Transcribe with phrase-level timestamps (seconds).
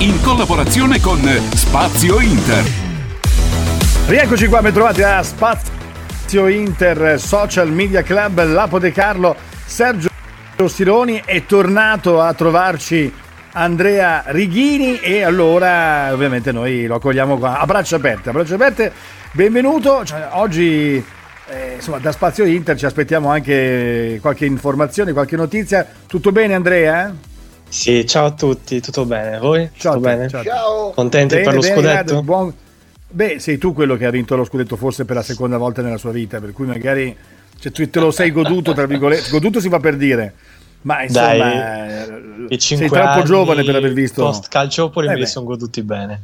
[0.00, 1.20] In collaborazione con
[1.52, 2.64] Spazio Inter.
[4.06, 9.36] Rieccoci qua, ben trovati a Spazio Inter Social Media Club, Lapo De Carlo,
[9.66, 10.08] Sergio
[10.68, 13.12] Sironi è tornato a trovarci
[13.52, 18.90] Andrea Righini e allora ovviamente noi lo accogliamo qua a braccia aperte, a braccia aperte,
[19.32, 21.04] benvenuto, Cioè, oggi
[21.48, 27.14] eh, insomma da Spazio Inter ci aspettiamo anche qualche informazione, qualche notizia, tutto bene Andrea?
[27.70, 29.38] Sì, ciao a tutti, tutto bene?
[29.38, 29.70] Voi?
[29.76, 30.28] Ciao tutto bene?
[30.28, 30.90] ciao.
[30.90, 32.02] Contenti Bene, per lo bene, scudetto?
[32.04, 32.54] grazie, buon-
[33.12, 35.96] Beh, sei tu quello che ha vinto lo scudetto forse per la seconda volta nella
[35.96, 37.16] sua vita, per cui magari
[37.60, 40.34] cioè, tu te lo sei goduto, tra virgolette, goduto si fa per dire,
[40.82, 44.22] ma insomma Dai, eh, I cinque sei troppo anni giovane per aver visto...
[44.22, 46.20] Post calciopoli Eh me li sono goduti bene.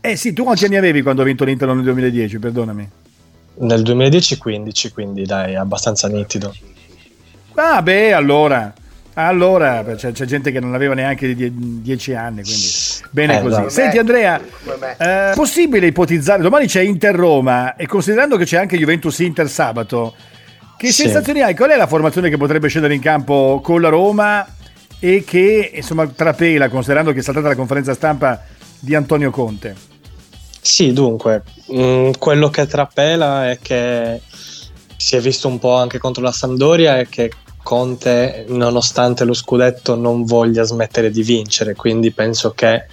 [0.00, 2.90] Eh sì, tu quanti anni avevi quando ha vinto l'Inter nel 2010, perdonami?
[3.58, 6.54] Nel 2010-15, quindi dai, abbastanza nitido.
[7.54, 8.72] Ah beh, allora,
[9.18, 12.66] allora c'è, c'è gente che non aveva neanche die- dieci anni, quindi
[13.10, 13.52] bene Eh, così.
[13.54, 13.68] esatto.
[13.70, 14.40] Senti Andrea,
[14.78, 14.96] me.
[14.98, 20.14] eh, possibile ipotizzare, domani c'è Inter-Roma e considerando che c'è anche Juventus-Inter sabato,
[20.76, 21.02] che Sì.
[21.02, 21.54] sensazioni hai?
[21.56, 24.46] Qual è la formazione che potrebbe scendere in campo con la Roma
[24.98, 28.42] e che insomma trapela, considerando che è saltata la conferenza stampa
[28.78, 29.74] di Antonio Conte?
[30.60, 34.20] Sì, dunque, mh, quello che trapela è che
[34.96, 37.30] si è visto un po' anche contro la Sampdoria è che
[37.66, 42.84] Conte, nonostante lo scudetto, non voglia smettere di vincere, quindi penso che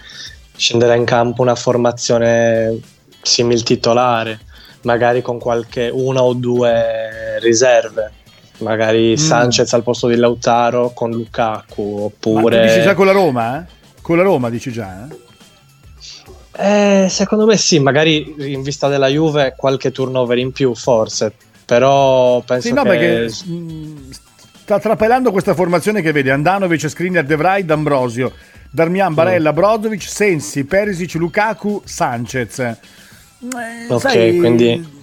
[0.55, 2.79] scenderà in campo una formazione
[3.21, 4.39] simil titolare,
[4.81, 8.13] magari con qualche una o due riserve.
[8.61, 13.11] Magari Sanchez al posto di Lautaro con Lukaku Ma tu dici già oppure con la
[13.11, 13.59] Roma?
[13.59, 13.65] eh?
[14.01, 15.07] Con la Roma dici già?
[16.55, 17.03] eh?
[17.05, 21.31] Eh, secondo me sì, magari in vista della Juve qualche turnover in più forse,
[21.63, 24.09] però penso Sì, no, che perché mh,
[24.63, 28.31] sta trapelando questa formazione che vede Andanovic, Skriniar, De Vrij, D'Ambrosio,
[28.71, 29.55] Darmian, Barella, Mm.
[29.55, 32.59] Brozovic, Sensi, Perisic, Lukaku, Sanchez.
[32.59, 32.77] Eh,
[33.89, 35.01] Ok, sai, quindi-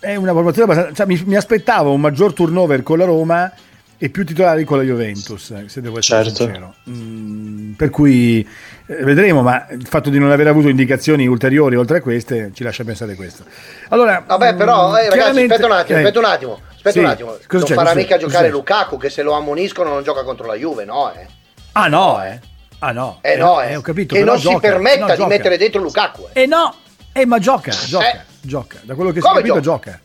[0.00, 0.94] È una formazione abbastanza...
[1.04, 3.52] cioè, mi, mi aspettavo un maggior turnover con la Roma
[3.98, 6.44] e più titolari con la Juventus, eh, se devo essere Certo.
[6.44, 6.74] sincero.
[6.88, 8.40] Mm, per cui
[8.86, 12.62] eh, vedremo, ma il fatto di non aver avuto indicazioni ulteriori oltre a queste ci
[12.62, 13.44] lascia pensare questo.
[13.90, 16.60] Allora, Vabbè, però, mm, eh, ragazzi, chiaramente- aspetta un attimo, eh, aspetta un attimo.
[16.82, 16.98] Aspetta sì.
[17.00, 17.30] un attimo.
[17.32, 17.74] Cosa non c'è?
[17.74, 18.50] farà mica giocare c'è?
[18.52, 21.12] Lukaku che se lo ammoniscono non gioca contro la Juve, no?
[21.12, 21.26] Eh,
[21.72, 22.40] Ah no, eh.
[22.78, 23.18] Ah no.
[23.20, 23.76] eh no, eh.
[23.76, 24.14] ho capito.
[24.14, 25.26] che non si gioca, permetta no, di gioca.
[25.28, 26.28] mettere dentro Lukaku.
[26.32, 26.42] Eh.
[26.42, 26.74] Eh no,
[27.12, 28.20] eh ma gioca, gioca, Eh.
[28.40, 28.78] gioca.
[28.82, 30.00] Da quello che si capito gioca.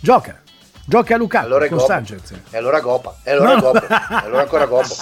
[0.00, 0.40] Gioca.
[0.86, 1.80] Gioca a Lukaku Allora è con.
[1.80, 2.32] Sanchez.
[2.50, 3.16] E allora Gopa.
[3.22, 3.60] E allora No.
[3.60, 3.78] Gobbo.
[3.82, 3.86] E
[4.24, 4.94] allora ancora Gobbo.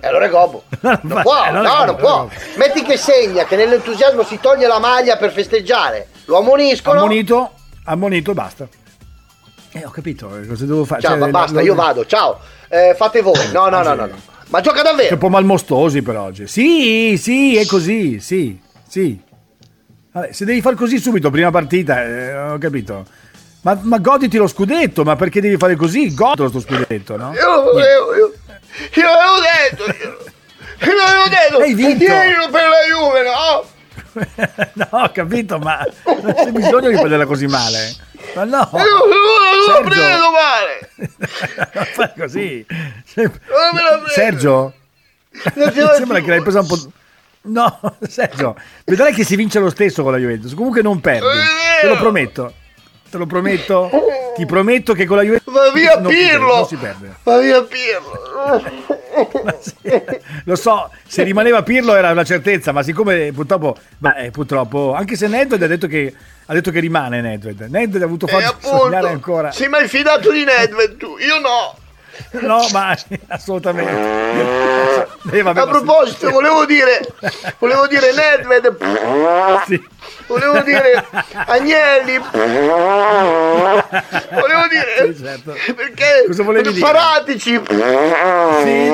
[0.00, 0.62] E allora è Gobbo.
[0.80, 2.28] No, Non può, no, non può.
[2.56, 6.08] Metti che segna, che nell'entusiasmo si toglie la maglia per festeggiare.
[6.26, 7.00] Lo ammoniscono.
[7.00, 7.50] Ammonito,
[7.86, 8.68] ammonito basta.
[9.74, 11.00] Eh, ho capito, eh, cosa devo fare?
[11.00, 12.04] Ciao, Cioè, ma basta, lo- io vado.
[12.06, 12.38] Ciao.
[12.68, 13.50] Eh, fate voi.
[13.52, 14.20] No, no, no, no, no.
[14.48, 15.16] Ma gioca Sei un davvero.
[15.16, 16.46] po' malmostosi per oggi.
[16.46, 19.18] Sì, sì, è così, sì, sì.
[20.12, 23.06] Vabbè, se devi far così subito, prima partita, eh, ho capito.
[23.62, 26.12] Ma, ma goditi lo scudetto, ma perché devi fare così?
[26.14, 27.32] Godilo sto scudetto, no?
[27.32, 28.32] Io lo volevo, io,
[28.94, 32.04] io l'avevo detto, io, io l'avevo detto, Hai vinto.
[32.04, 33.64] tienilo per la Juve, no?
[34.74, 37.94] no, ho capito, ma non c'è bisogno di prenderla così male.
[38.34, 39.72] Ma no, Sergio.
[39.72, 40.90] lo prendo male.
[41.74, 42.66] non fai così.
[43.14, 43.30] Non
[43.72, 44.08] me la prendo.
[44.08, 44.72] Sergio,
[45.54, 46.90] Non la sembra che l'hai presa un po'...
[47.44, 50.54] No, Sergio, vedrai che si vince lo stesso con la Juventus.
[50.54, 51.26] Comunque non perdi,
[51.80, 52.54] te lo prometto.
[53.10, 53.90] Te lo prometto.
[54.36, 56.56] Ti prometto che con la Juventus Va via non Pirlo.
[56.56, 57.16] non si perde.
[57.24, 58.62] Va via Pirlo.
[60.44, 65.28] Lo so, se rimaneva Pirlo era una certezza, ma siccome purtroppo, beh, purtroppo, anche se
[65.28, 66.14] Nedved ha detto che,
[66.46, 69.52] ha detto che rimane Nedved, Nedved ha avuto forza di sognare appunto, ancora.
[69.52, 71.16] sei mai fidato di Nedved tu?
[71.18, 71.76] Io no.
[72.32, 72.96] No, ma
[73.28, 73.90] assolutamente.
[75.32, 77.00] Eh, vabbè, A proposito, volevo dire,
[77.58, 78.76] volevo dire Nedved,
[79.66, 79.82] sì.
[80.26, 81.04] volevo dire
[81.46, 82.18] Agnelli,
[84.30, 85.54] volevo dire, Sì, certo.
[85.74, 86.78] perché Cosa volevi?
[86.78, 87.60] Paratici,
[88.62, 88.92] Sì,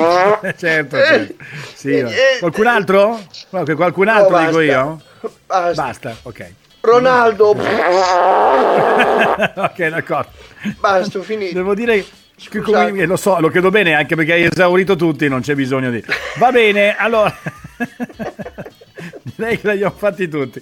[0.57, 1.33] certo, certo.
[1.73, 3.19] Sì, Eh, eh, qualcun altro?
[3.49, 5.01] Qual- Qualcun altro No, dico io?
[5.45, 5.81] Basta.
[5.83, 6.53] Basta, ok.
[6.81, 7.49] Ronaldo,
[9.55, 10.29] ok, d'accordo.
[10.79, 11.53] basta, finito.
[11.55, 12.05] Devo dire
[12.63, 16.03] come- lo so, lo credo bene anche perché hai esaurito tutti, non c'è bisogno di...
[16.37, 17.35] Va bene, allora...
[19.39, 20.61] direi che l'abbiamo fatti tutti.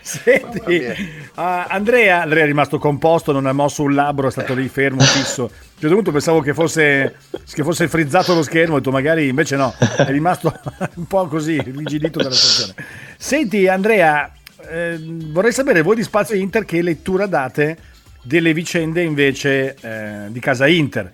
[0.00, 4.68] Senti, uh, Andrea, Andrea è rimasto composto, non ha mosso un labbro, è stato lì
[4.68, 5.42] fermo, fisso.
[5.42, 7.16] A un certo punto pensavo che fosse,
[7.52, 10.52] che fosse frizzato lo schermo, ho detto magari invece no, è rimasto
[10.94, 12.86] un po' così, rigidito dalla situazione.
[13.16, 14.32] Senti Andrea,
[14.68, 17.78] eh, vorrei sapere voi di Spazio Inter che lettura date
[18.28, 21.10] delle vicende invece eh, di casa Inter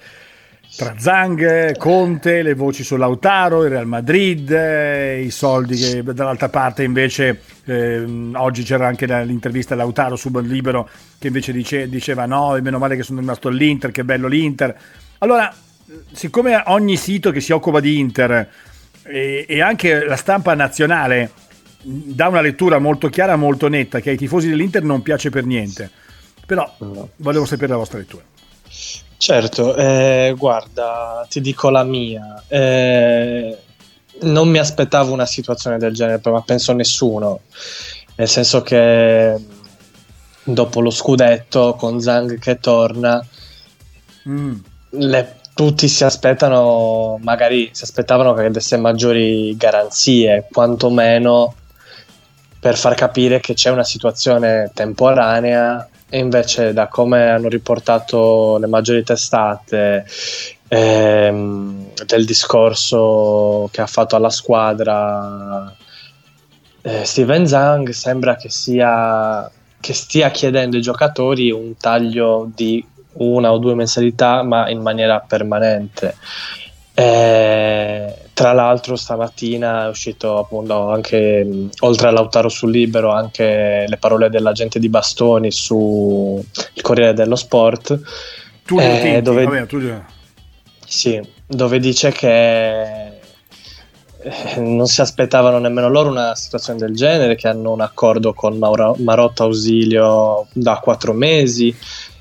[0.77, 6.49] tra Zang, Conte, le voci su Lautaro, il Real Madrid, eh, i soldi che dall'altra
[6.49, 12.27] parte invece eh, oggi c'era anche l'intervista a Lautaro su Libero che invece dice, diceva
[12.27, 14.77] no, meno male che sono rimasto all'Inter, che bello l'Inter.
[15.19, 15.55] Allora,
[16.11, 18.49] siccome ogni sito che si occupa di Inter
[19.05, 21.31] e, e anche la stampa nazionale
[21.83, 25.89] dà una lettura molto chiara, molto netta, che ai tifosi dell'Inter non piace per niente,
[26.47, 26.75] però
[27.17, 28.23] volevo sapere la vostra lettura.
[29.17, 32.43] Certo, eh, guarda, ti dico la mia.
[32.47, 33.59] Eh,
[34.21, 37.41] non mi aspettavo una situazione del genere, ma penso nessuno.
[38.17, 39.35] Nel senso che
[40.43, 43.25] dopo lo scudetto con Zhang che torna,
[44.29, 44.55] mm.
[44.91, 51.55] le, tutti si aspettano, magari si aspettavano che desse maggiori garanzie, quantomeno
[52.61, 58.67] per far capire che c'è una situazione temporanea e invece da come hanno riportato le
[58.67, 60.07] maggiori testate
[60.69, 65.75] ehm, del discorso che ha fatto alla squadra
[66.87, 73.53] eh, Steven Zhang sembra che, sia, che stia chiedendo ai giocatori un taglio di una
[73.53, 76.15] o due mensilità ma in maniera permanente.
[76.93, 83.97] Eh, tra l'altro stamattina è uscito appunto anche oltre a Lautaro sul libero anche le
[83.97, 86.45] parole dell'agente di Bastoni su
[86.75, 88.01] il Corriere dello Sport.
[88.65, 89.81] Tu eh, dove, vabbè, tu...
[90.85, 97.47] sì, dove dice che eh, non si aspettavano nemmeno loro una situazione del genere che
[97.47, 101.75] hanno un accordo con Mauro, Marotta Ausilio da quattro mesi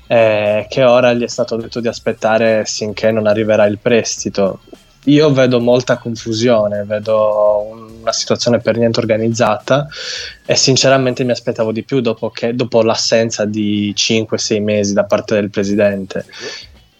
[0.06, 4.60] eh, che ora gli è stato detto di aspettare finché non arriverà il prestito
[5.04, 9.86] io vedo molta confusione, vedo una situazione per niente organizzata
[10.46, 15.34] e sinceramente mi aspettavo di più dopo, che, dopo l'assenza di 5-6 mesi da parte
[15.34, 16.24] del presidente.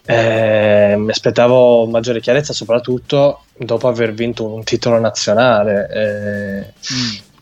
[0.06, 5.88] Eh, mi aspettavo maggiore chiarezza, soprattutto dopo aver vinto un titolo nazionale.
[5.90, 7.32] Eh, mm.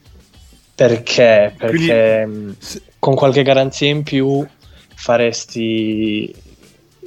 [0.74, 1.54] Perché?
[1.58, 2.56] Perché Quindi...
[2.98, 4.46] con qualche garanzia in più
[4.94, 6.32] faresti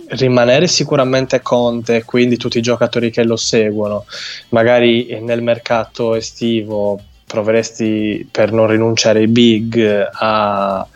[0.10, 4.06] rimanere sicuramente Conte, quindi tutti i giocatori che lo seguono,
[4.50, 10.88] magari nel mercato estivo proveresti per non rinunciare ai big a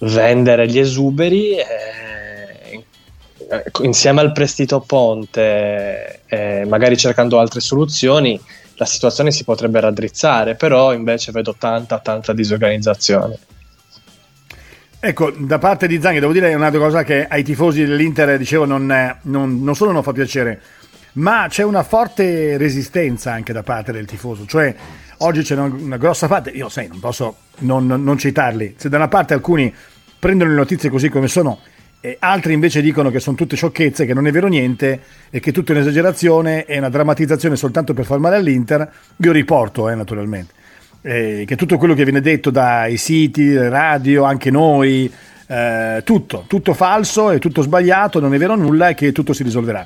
[0.00, 2.84] vendere gli esuberi eh,
[3.82, 8.38] insieme al prestito Ponte eh, magari cercando altre soluzioni
[8.76, 13.38] la situazione si potrebbe raddrizzare però invece vedo tanta tanta disorganizzazione
[15.00, 18.86] Ecco, da parte di Zanghi devo dire una cosa che ai tifosi dell'Inter, dicevo, non,
[19.22, 20.60] non, non solo non fa piacere,
[21.12, 24.44] ma c'è una forte resistenza anche da parte del tifoso.
[24.44, 24.74] Cioè,
[25.18, 28.74] oggi c'è una, una grossa parte, io sai, non posso non, non, citarli.
[28.76, 29.72] Se da una parte alcuni
[30.18, 31.60] prendono le notizie così come sono,
[32.00, 35.52] e altri invece dicono che sono tutte sciocchezze, che non è vero niente e che
[35.52, 40.56] è un'esagerazione e una drammatizzazione soltanto per far male all'Inter, io riporto, eh, naturalmente
[41.02, 45.10] eh, che tutto quello che viene detto dai siti, radio, anche noi,
[45.46, 49.42] eh, tutto, tutto falso e tutto sbagliato, non è vero nulla e che tutto si
[49.42, 49.84] risolverà.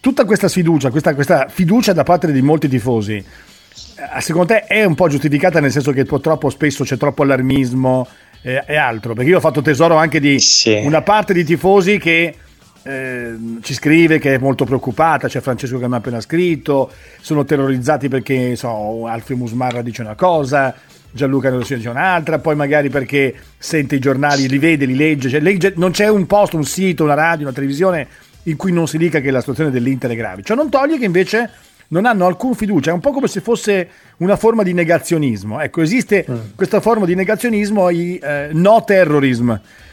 [0.00, 4.84] Tutta questa sfiducia, questa, questa fiducia da parte di molti tifosi, eh, secondo te è
[4.84, 8.06] un po' giustificata nel senso che purtroppo spesso c'è troppo allarmismo
[8.42, 9.14] eh, e altro?
[9.14, 10.80] Perché io ho fatto tesoro anche di sì.
[10.82, 12.34] una parte di tifosi che
[12.82, 17.44] eh, ci scrive che è molto preoccupata, c'è Francesco che mi ha appena scritto, sono
[17.44, 20.74] terrorizzati perché so, Alfio Musmarra dice una cosa,
[21.10, 25.40] Gianluca Nerosino dice un'altra, poi magari perché sente i giornali, li vede, li legge, cioè,
[25.40, 28.06] legge, non c'è un posto, un sito, una radio, una televisione
[28.44, 30.42] in cui non si dica che la situazione dell'Inter è grave.
[30.42, 31.50] Ciò non toglie che invece
[31.88, 35.60] non hanno alcun fiducia, è un po' come se fosse una forma di negazionismo.
[35.60, 36.36] Ecco, esiste mm.
[36.54, 39.52] questa forma di negazionismo, i eh, no terrorism.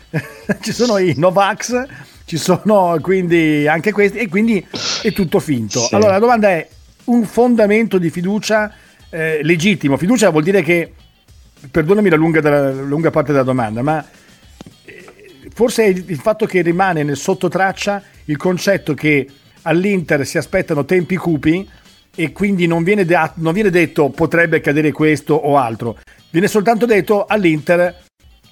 [0.62, 1.86] Ci sono i Novax
[2.28, 4.64] ci sono quindi anche questi e quindi
[5.02, 5.80] è tutto finto.
[5.80, 5.96] Sì.
[5.96, 6.68] Allora la domanda è
[7.06, 8.70] un fondamento di fiducia
[9.10, 9.96] eh, legittimo.
[9.96, 10.92] Fiducia vuol dire che,
[11.72, 14.06] perdonami la lunga, la lunga parte della domanda, ma
[14.84, 15.06] eh,
[15.54, 19.26] forse è il fatto che rimane nel sottotraccia il concetto che
[19.62, 21.66] all'Inter si aspettano tempi cupi
[22.14, 25.98] e quindi non viene, de- non viene detto potrebbe accadere questo o altro,
[26.30, 28.04] viene soltanto detto all'Inter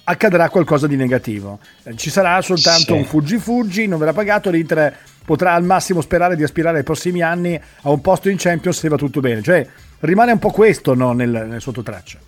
[0.08, 1.58] accadrà qualcosa di negativo.
[1.82, 2.92] Eh, ci sarà soltanto sì.
[2.92, 7.60] un fuggi-fuggi, non verrà pagato, l'Inter potrà al massimo sperare di aspirare ai prossimi anni
[7.82, 9.42] a un posto in Champions se va tutto bene.
[9.42, 9.66] Cioè,
[10.00, 12.18] rimane un po' questo no, nel, nel sottotraccia.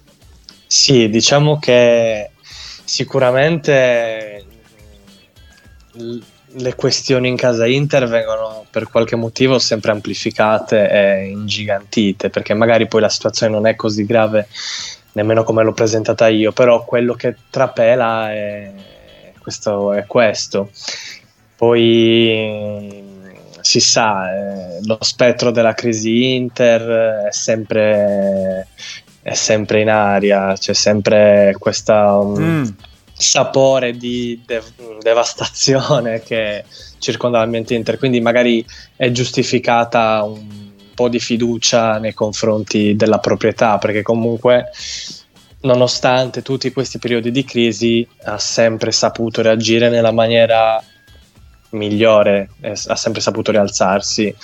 [0.66, 2.30] Sì, diciamo che
[2.84, 4.44] sicuramente
[6.50, 12.88] le questioni in casa Inter vengono per qualche motivo sempre amplificate e ingigantite, perché magari
[12.88, 14.48] poi la situazione non è così grave
[15.18, 18.72] nemmeno come l'ho presentata io, però quello che trapela è
[19.38, 19.92] questo.
[19.92, 20.70] È questo.
[21.56, 23.04] Poi
[23.60, 28.68] si sa, eh, lo spettro della crisi Inter è sempre,
[29.20, 32.64] è sempre in aria, c'è sempre questo um, mm.
[33.12, 34.62] sapore di de-
[35.00, 36.64] devastazione che
[36.98, 40.67] circonda l'ambiente Inter, quindi magari è giustificata un
[40.98, 44.70] po' di fiducia nei confronti della proprietà, perché comunque
[45.60, 50.82] nonostante tutti questi periodi di crisi ha sempre saputo reagire nella maniera
[51.70, 54.34] migliore, ha sempre saputo rialzarsi.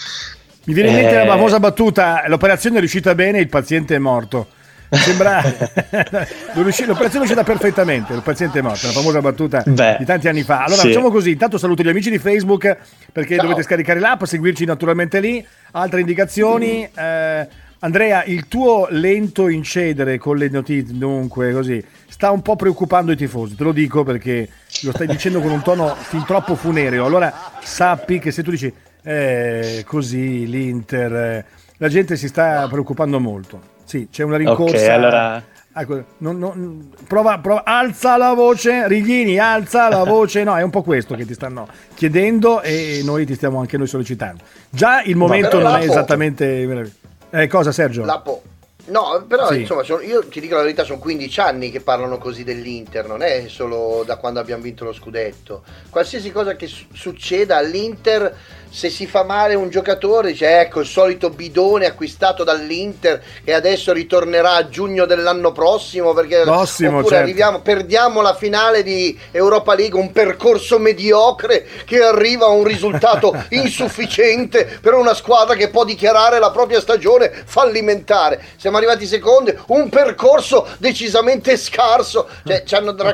[0.67, 3.99] Mi viene in mente la eh, famosa battuta, l'operazione è riuscita bene, il paziente è
[3.99, 4.47] morto.
[4.91, 5.43] Sembra
[6.55, 10.43] l'operazione è uscita perfettamente, il paziente è morto, la famosa battuta Beh, di tanti anni
[10.43, 10.65] fa.
[10.65, 10.89] Allora sì.
[10.89, 12.77] facciamo così, intanto saluto gli amici di Facebook
[13.13, 13.45] perché Ciao.
[13.45, 16.89] dovete scaricare l'app, seguirci naturalmente lì, altre indicazioni.
[16.89, 16.99] Mm.
[16.99, 17.49] Eh,
[17.81, 23.17] Andrea, il tuo lento incedere con le notizie, dunque così, sta un po' preoccupando i
[23.17, 24.49] tifosi, te lo dico perché
[24.83, 27.05] lo stai dicendo con un tono fin troppo funereo.
[27.05, 28.73] Allora sappi che se tu dici
[29.03, 31.45] eh, così l'Inter, eh,
[31.77, 33.74] la gente si sta preoccupando molto.
[33.95, 34.75] Sì, c'è una rincorsa.
[34.77, 35.43] Ok, allora
[35.77, 40.43] Ecco, non, non, prova, prova, alza la voce, Righini, alza la voce.
[40.43, 43.87] No, è un po' questo che ti stanno chiedendo e noi ti stiamo anche noi
[43.87, 44.43] sollecitando.
[44.69, 46.89] Già il momento non è esattamente.
[47.31, 48.05] Eh, cosa, Sergio?
[48.05, 48.43] La po-
[48.87, 49.61] No, però sì.
[49.61, 53.23] insomma, sono, io ti dico la verità, sono 15 anni che parlano così dell'Inter, non
[53.23, 55.63] è solo da quando abbiamo vinto lo scudetto.
[55.89, 58.37] Qualsiasi cosa che su- succeda all'Inter
[58.75, 63.93] se si fa male un giocatore dice ecco il solito bidone acquistato dall'Inter che adesso
[63.93, 67.23] ritornerà a giugno dell'anno prossimo perché prossimo, oppure certo.
[67.23, 73.33] arriviamo, perdiamo la finale di Europa League un percorso mediocre che arriva a un risultato
[73.51, 78.43] insufficiente per una squadra che può dichiarare la propria stagione fallimentare.
[78.57, 82.29] Siamo arrivati secondi un percorso decisamente scarso.
[82.45, 82.65] Cioè,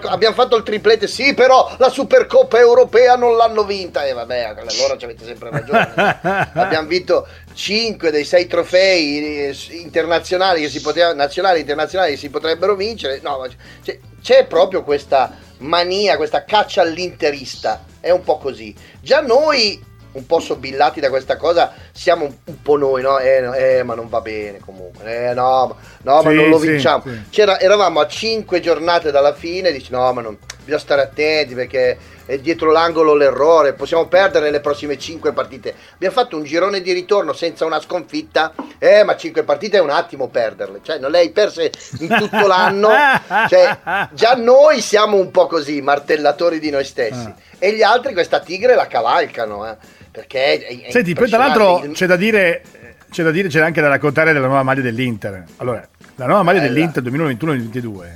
[0.05, 4.07] abbiamo fatto il triplete sì però la Supercoppa europea non l'hanno vinta.
[4.07, 6.51] E vabbè allora ci avete sempre ragione.
[6.55, 12.31] Abbiamo vinto 5 dei 6 trofei eh, internazionali che si poteva, nazionali internazionali che si
[12.31, 13.21] potrebbero vincere.
[13.23, 13.47] No,
[13.83, 17.85] c'è, c'è proprio questa mania, questa caccia all'interista.
[18.01, 18.75] È un po' così.
[19.01, 23.19] Già noi un po' sobillati da questa cosa, siamo un, un po' noi, no?
[23.19, 27.03] Eh, eh, ma non va bene comunque, eh, no, no, ma non lo vinciamo.
[27.05, 27.41] Sì, sì.
[27.41, 31.99] eravamo a 5 giornate dalla fine, dici no, ma non, bisogna stare attenti perché
[32.31, 35.75] è dietro l'angolo l'errore, possiamo perdere le prossime 5 partite.
[35.95, 39.91] Abbiamo fatto un girone di ritorno senza una sconfitta, eh, ma 5 partite è un
[39.91, 42.89] attimo perderle, cioè non le hai perse in tutto l'anno,
[43.49, 43.77] cioè,
[44.13, 47.35] già noi siamo un po' così, martellatori di noi stessi, ah.
[47.59, 49.77] e gli altri questa tigre la cavalcano, eh,
[50.11, 52.63] perché è, è Senti, poi tra l'altro c'è da dire
[53.11, 55.45] c'è da dire, c'è anche da raccontare della nuova maglia dell'Inter.
[55.57, 56.73] Allora, la nuova maglia Bella.
[56.73, 58.07] dell'Inter 2021-2022,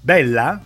[0.00, 0.60] bella,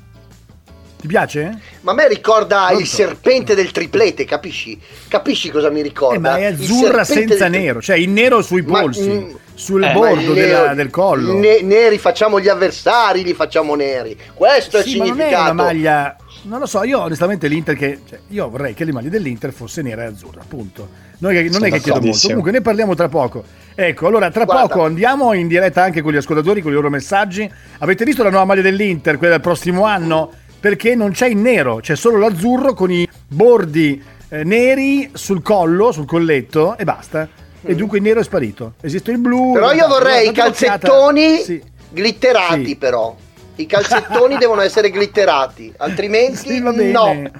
[1.00, 1.58] ti piace?
[1.82, 2.82] Ma a me ricorda Pronto?
[2.82, 4.78] il serpente del triplete, capisci?
[5.08, 6.16] Capisci cosa mi ricorda?
[6.16, 7.60] Eh, ma è azzurra senza del...
[7.60, 11.38] nero, cioè il nero sui polsi, ma, mm, sul eh, bordo della, del collo.
[11.38, 14.18] Ne, neri facciamo gli avversari, li facciamo neri.
[14.34, 15.14] Questo è il significato.
[15.16, 18.74] Ma non è una maglia non lo so, io onestamente l'Inter che cioè, io vorrei
[18.74, 21.08] che le maglie dell'Inter fosse nera e azzurra, appunto.
[21.18, 23.44] Non è, non è che chiedo molto, comunque ne parliamo tra poco.
[23.74, 24.66] Ecco, allora tra Guarda.
[24.66, 27.50] poco andiamo in diretta anche con gli ascoltatori, con i loro messaggi.
[27.78, 30.30] Avete visto la nuova maglia dell'Inter, quella del prossimo anno?
[30.60, 35.90] perché non c'è il nero, c'è solo l'azzurro con i bordi eh, neri sul collo,
[35.90, 37.26] sul colletto e basta.
[37.62, 37.76] E mm.
[37.76, 38.74] dunque il nero è sparito.
[38.82, 39.52] Esiste il blu.
[39.54, 41.62] Però io vorrei i calzettoni sì.
[41.90, 42.76] glitterati, sì.
[42.76, 43.16] però.
[43.60, 47.30] I calzettoni devono essere glitterati, altrimenti sì, no.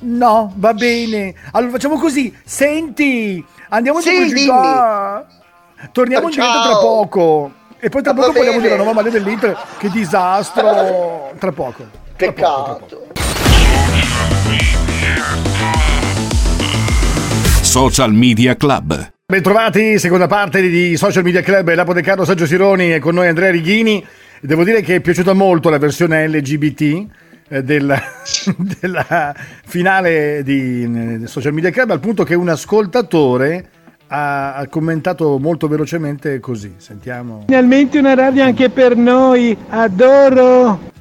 [0.00, 1.34] No, va bene.
[1.52, 2.34] Allora facciamo così.
[2.44, 5.26] Senti, andiamo sì, in pubblicità.
[5.92, 7.52] Torniamo in diretta tra poco.
[7.78, 9.56] E poi tra poco parliamo della nuova maglia dell'Inter.
[9.78, 11.32] Che disastro.
[11.38, 11.86] Tra poco.
[12.16, 13.08] Peccato.
[17.60, 19.12] Social Media Club.
[19.26, 23.26] Bentrovati, seconda parte di Social Media Club, Lapo De Carlo, Sergio Sironi e con noi
[23.28, 24.06] Andrea Righini.
[24.44, 27.06] Devo dire che è piaciuta molto la versione LGBT
[27.48, 27.96] eh, del,
[28.78, 29.34] della
[29.64, 33.70] finale di Social Media Club, al punto che un ascoltatore
[34.08, 36.74] ha, ha, commentato molto velocemente così.
[36.76, 37.44] Sentiamo.
[37.46, 40.92] Finalmente una radio anche per noi, adoro.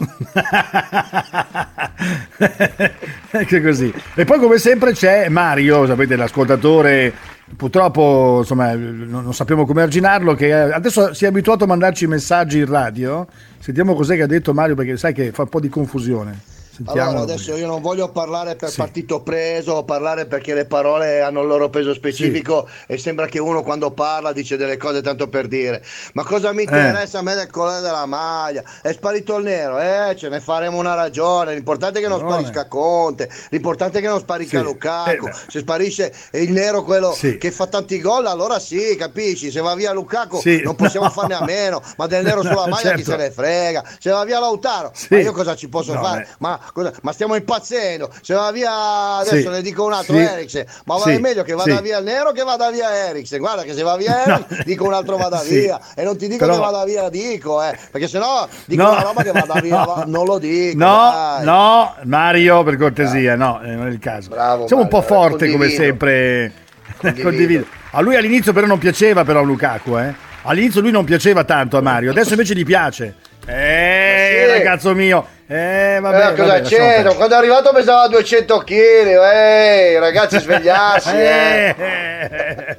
[3.30, 3.92] ecco così.
[4.14, 7.12] E poi come sempre c'è Mario, sapete l'ascoltatore
[7.56, 10.34] purtroppo insomma, non, sappiamo come arginarlo.
[10.34, 13.26] Che adesso si è abituato a mandarci messaggi in radio.
[13.58, 16.38] Sentiamo cos'è che ha detto Mario, perché sai che fa un po' di confusione.
[16.86, 18.76] Allora, adesso io non voglio parlare per Sì.
[18.76, 23.62] partito preso, parlare perché le parole hanno il loro peso specifico e sembra che uno
[23.62, 25.82] quando parla dice delle cose tanto per dire.
[26.14, 28.62] Ma cosa mi interessa a me del colore della maglia?
[28.80, 31.54] È sparito il nero, eh, ce ne faremo una ragione.
[31.54, 32.40] L'importante è che non Ragione.
[32.44, 34.64] sparisca Conte, l'importante è che non sparisca Sì.
[34.64, 35.26] Lukaku.
[35.26, 35.32] Eh.
[35.48, 37.36] Se sparisce il nero quello Sì.
[37.38, 39.50] che fa tanti gol, allora sì, capisci?
[39.50, 41.12] Se va via Lukaku Sì, non possiamo no.
[41.12, 43.10] farne a meno, ma del nero sulla maglia chi Certo.
[43.10, 43.84] se ne frega.
[43.98, 45.08] Se va via Lautaro, Sì.
[45.14, 46.26] ma io cosa ci posso No, fare?
[46.38, 48.10] Ma, cosa- ma stiamo impazzendo.
[48.22, 48.72] Se va via
[49.16, 49.48] adesso Sì.
[49.48, 50.22] ne dico un altro Sì.
[50.22, 51.10] Eriksen, ma Sì.
[51.10, 51.82] è meglio che vada Sì.
[51.82, 53.38] via il nero che vada via Eriksen.
[53.38, 54.34] Guarda che se va via No.
[54.34, 55.60] Eriksen dico un altro vada Sì.
[55.60, 58.90] via e non ti dico Però- che vada via dico, eh, perché sennò dico No.
[58.90, 60.02] una roba che vada via, No.
[60.06, 60.78] non lo dico.
[60.78, 61.44] No, dai.
[61.44, 64.28] no, Mario, per cortesia, no, eh, non è il caso.
[64.30, 66.52] Bravo, Siamo un po' Mario, forte come sempre.
[66.98, 67.28] Condivido.
[67.28, 67.64] Condivido.
[67.92, 70.14] A lui all'inizio però non piaceva però Lukaku, eh.
[70.42, 73.14] All'inizio lui non piaceva tanto a Mario, adesso invece gli piace.
[73.46, 74.52] Eh, sì.
[74.52, 75.26] ragazzo mio.
[75.46, 76.76] Eh, vabbè, Eh, vabbè, cosa c'è?
[76.76, 77.14] perdere.
[77.16, 81.74] Quando è arrivato pesava 200 kg, eh, ragazzi svegliarsi, eh.
[81.78, 82.76] Eh.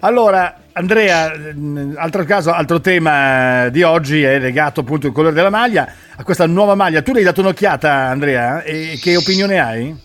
[0.00, 1.32] Allora, Andrea,
[1.96, 5.86] altro caso, altro tema di oggi è legato appunto al colore della maglia,
[6.16, 7.02] a questa nuova maglia.
[7.02, 8.62] Tu le hai dato un'occhiata, Andrea?
[8.62, 9.96] E che opinione hai?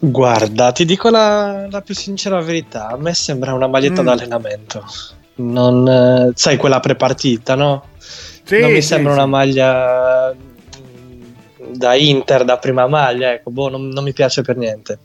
[0.00, 4.04] Guarda, ti dico la, la più sincera verità, a me sembra una maglietta Mm.
[4.06, 4.84] d'allenamento.
[5.36, 7.84] Non, eh, sai, quella prepartita, no?
[8.48, 9.18] Sì, non mi sì, sembra sì.
[9.18, 14.56] una maglia mm, da Inter, da prima maglia, ecco, boh, non, non mi piace per
[14.56, 14.98] niente.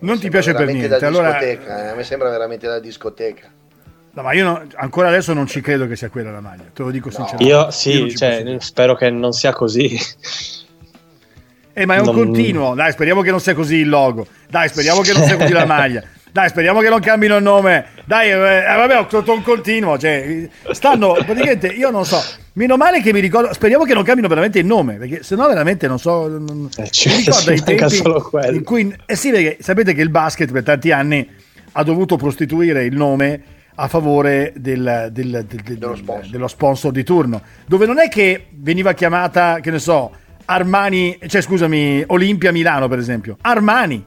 [0.00, 1.02] Non ti piace per niente.
[1.06, 3.48] Allora, discoteca, eh, a me sembra veramente da discoteca.
[4.10, 6.82] no, ma io no- ancora adesso non ci credo che sia quella la maglia, te
[6.82, 7.50] lo dico sinceramente.
[7.50, 9.98] Io sì, ci cioè, spero che non sia così.
[11.72, 12.74] Eh, ma è un non- continuo.
[12.74, 14.26] Dai, speriamo che non sia così il logo.
[14.50, 16.02] Dai, speriamo che non sia così la maglia.
[16.32, 17.88] Dai, speriamo che non cambino il nome.
[18.06, 19.98] Dai, eh, eh, vabbè, ho trovato un continuo.
[19.98, 22.18] Cioè, stanno praticamente, io non so.
[22.54, 23.52] Meno male che mi ricordo.
[23.52, 26.28] Speriamo che non cambino veramente il nome, perché sennò veramente non so.
[26.28, 28.56] non- Eh, ci- mi ricordo i tempi solo quello.
[28.56, 28.94] in cui.
[29.04, 31.28] Eh sì, perché sapete che il basket per tanti anni
[31.72, 33.42] ha dovuto prostituire il nome
[33.74, 36.30] a favore del- del- del- del- Dello sponsor.
[36.30, 40.10] dello sponsor di turno, dove non è che veniva chiamata, che ne so,
[40.46, 44.02] Armani, cioè scusami, Olimpia Milano per esempio, Armani.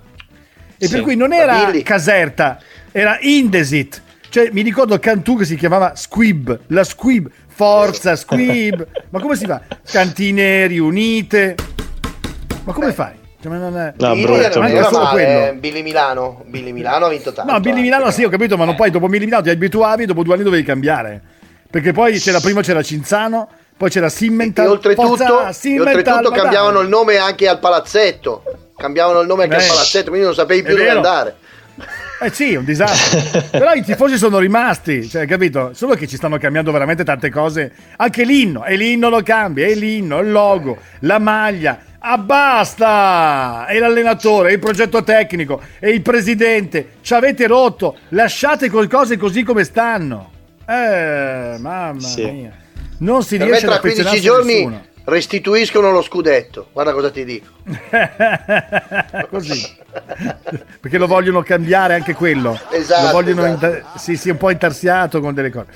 [0.77, 0.91] E Sì.
[0.93, 1.81] per cui non era Billy.
[1.83, 2.59] Caserta,
[2.91, 4.01] era Indesit.
[4.29, 8.85] Cioè mi ricordo Cantù che si chiamava Squib, la Squib, Forza Squib.
[9.09, 9.61] ma come si fa?
[9.89, 11.55] Cantine riunite.
[12.65, 13.13] Ma come fai?
[13.41, 15.45] Cioè, ma non è- No, Billy brutto, non manca era solo male, quello.
[15.47, 17.51] eh, Billy Milano, Billy Milano ha vinto tanto.
[17.51, 18.27] No, Billy anche, Milano sì, però.
[18.27, 21.21] ho capito, ma non poi dopo Billy Milano ti abituavi, dopo due anni dovevi cambiare.
[21.69, 24.67] Perché poi c'era prima c'era Cinzano, poi c'era E Simmental.
[24.67, 28.43] oltretutto, Forza e Simmental, oltretutto ma cambiavano il nome anche al palazzetto.
[28.77, 30.97] Cambiavano il nome anche Eh, al palazzetto, quindi non sapevi più dove vero.
[30.97, 31.35] andare.
[32.21, 33.41] Eh sì, è un disastro.
[33.51, 35.71] Però i tifosi sono rimasti, cioè, capito?
[35.73, 37.71] Solo che ci stanno cambiando veramente tante cose.
[37.97, 41.79] Anche l'inno, e l'inno lo cambia, e l'inno, il logo, la maglia.
[41.99, 43.65] Ah, basta!
[43.67, 46.89] E l'allenatore, e il progetto tecnico, e il presidente.
[47.01, 47.97] Ci avete rotto.
[48.09, 50.31] Lasciate le cose così come stanno.
[50.67, 52.23] Eh, mamma Sì.
[52.31, 52.51] mia.
[52.99, 54.85] Non si Per riesce tra 15 affezionarsi a giorni nessuno.
[55.05, 56.67] Restituiscono lo scudetto.
[56.73, 57.47] Guarda cosa ti dico.
[59.29, 59.75] Così.
[60.79, 62.59] Perché lo vogliono cambiare anche quello.
[62.71, 63.65] Esatto, Lo vogliono esatto.
[63.65, 65.67] inta- sì, sì, un po' intarsiato con delle cose.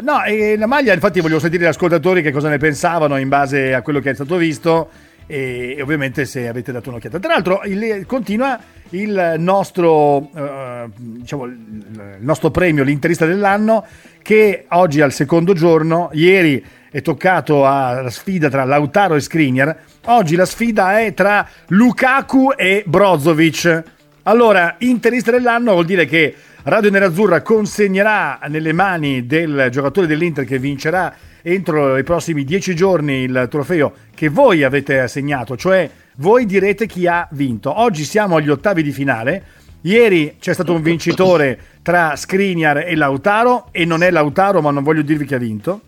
[0.00, 3.72] No, e la maglia, infatti voglio sentire gli ascoltatori che cosa ne pensavano in base
[3.72, 4.90] a quello che è stato visto
[5.26, 7.18] e, e ovviamente se avete dato un'occhiata.
[7.18, 8.58] Tra l'altro il- continua
[8.90, 13.84] il nostro, eh, diciamo, il nostro premio, l'interista dell'anno,
[14.22, 16.62] che oggi al secondo giorno, ieri
[16.96, 22.84] è toccato alla sfida tra Lautaro e Skriniar, oggi la sfida è tra Lukaku e
[22.86, 23.82] Brozovic.
[24.22, 30.58] Allora, interista dell'anno vuol dire che Radio Nerazzurra consegnerà nelle mani del giocatore dell'Inter che
[30.58, 36.86] vincerà entro i prossimi dieci giorni il trofeo che voi avete assegnato, cioè voi direte
[36.86, 37.78] chi ha vinto.
[37.78, 39.42] Oggi siamo agli ottavi di finale.
[39.82, 44.82] Ieri c'è stato un vincitore tra Skriniar e Lautaro e non è Lautaro, ma non
[44.82, 45.80] voglio dirvi chi ha vinto.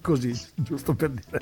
[0.00, 1.40] Così, giusto per dire.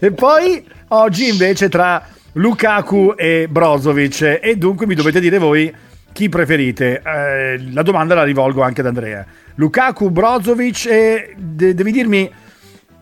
[0.00, 5.72] E poi oggi invece tra Lukaku e Brozovic e dunque mi dovete dire voi
[6.12, 7.02] chi preferite.
[7.04, 9.24] Eh, la domanda la rivolgo anche ad Andrea.
[9.56, 12.30] Lukaku, Brozovic e de- devi dirmi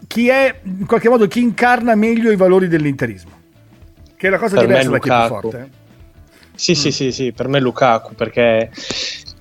[0.06, 3.30] chi è in qualche modo chi incarna meglio i valori dell'interismo.
[4.16, 5.58] Che è la cosa Per diversa da chi è più forte.
[5.58, 5.80] eh.
[6.54, 8.70] Sì, sì, sì, sì, per me Lukaku perché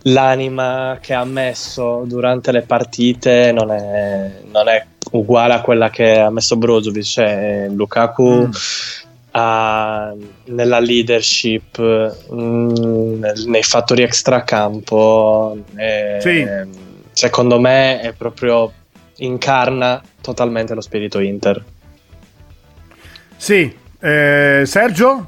[0.03, 6.19] l'anima che ha messo durante le partite non è, non è uguale a quella che
[6.19, 7.03] ha messo Brozovic.
[7.03, 8.51] Cioè, Lukaku Mm.
[9.31, 10.13] a-
[10.45, 11.77] nella leadership,
[12.29, 15.57] mh, nel- nei fattori extracampo.
[15.75, 16.47] e- Sì.
[17.13, 18.71] Secondo me è proprio
[19.17, 21.63] incarna totalmente lo spirito Inter.
[23.37, 25.27] Sì, eh, Sergio?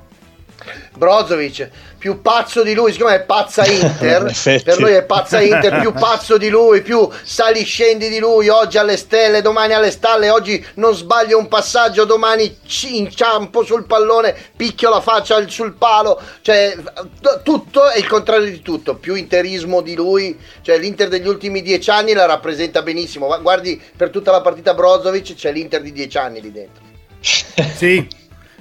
[0.95, 1.69] Brozovic
[2.03, 4.29] più pazzo di lui, siccome è pazza Inter,
[4.61, 8.77] per lui è pazza Inter, più pazzo di lui, più sali scendi di lui, oggi
[8.77, 14.35] alle stelle, domani alle stalle, oggi non sbaglio un passaggio, domani ci inciampo sul pallone,
[14.53, 16.75] picchio la faccia sul palo, cioè
[17.21, 21.61] t- tutto è il contrario di tutto, più interismo di lui, cioè l'Inter degli ultimi
[21.61, 25.93] dieci anni la rappresenta benissimo, Ma guardi per tutta la partita Brozovic c'è l'Inter di
[25.93, 26.83] dieci anni lì dentro.
[27.21, 28.05] Sì,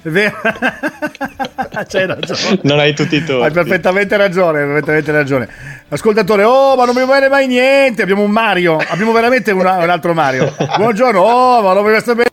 [0.09, 0.35] vero.
[1.87, 2.59] C'hai ragione.
[2.63, 3.45] Non hai tutti i torti.
[3.45, 5.47] Hai perfettamente ragione, hai perfettamente ragione.
[5.89, 8.01] Ascoltatore, oh, ma non mi viene mai niente.
[8.01, 10.53] Abbiamo un Mario, abbiamo veramente un, un altro Mario.
[10.77, 12.32] Buongiorno, oh, ma non mi sapere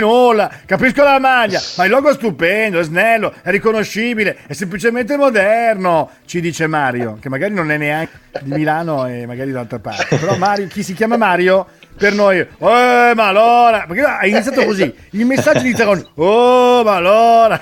[0.00, 0.50] nulla.
[0.66, 6.10] Capisco la maglia, ma il logo è stupendo, è snello, è riconoscibile, è semplicemente moderno.
[6.26, 10.16] Ci dice Mario, che magari non è neanche di Milano e magari d'altra parte.
[10.16, 11.66] Però Mario, chi si chiama Mario?
[11.96, 14.92] Per noi, eh, ma allora, perché ha iniziato così.
[15.10, 17.60] Il messaggio inizia con, oh, ma allora.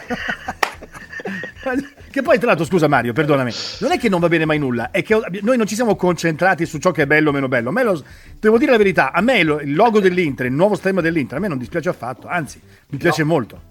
[2.10, 4.90] Che poi, tra l'altro, scusa Mario, perdonami, non è che non va bene mai nulla,
[4.90, 7.68] è che noi non ci siamo concentrati su ciò che è bello o meno bello.
[7.68, 8.02] A me lo-
[8.40, 11.48] devo dire la verità, a me il logo dell'Inter, il nuovo stemma dell'Inter, a me
[11.48, 13.70] non dispiace affatto, anzi, mi piace molto.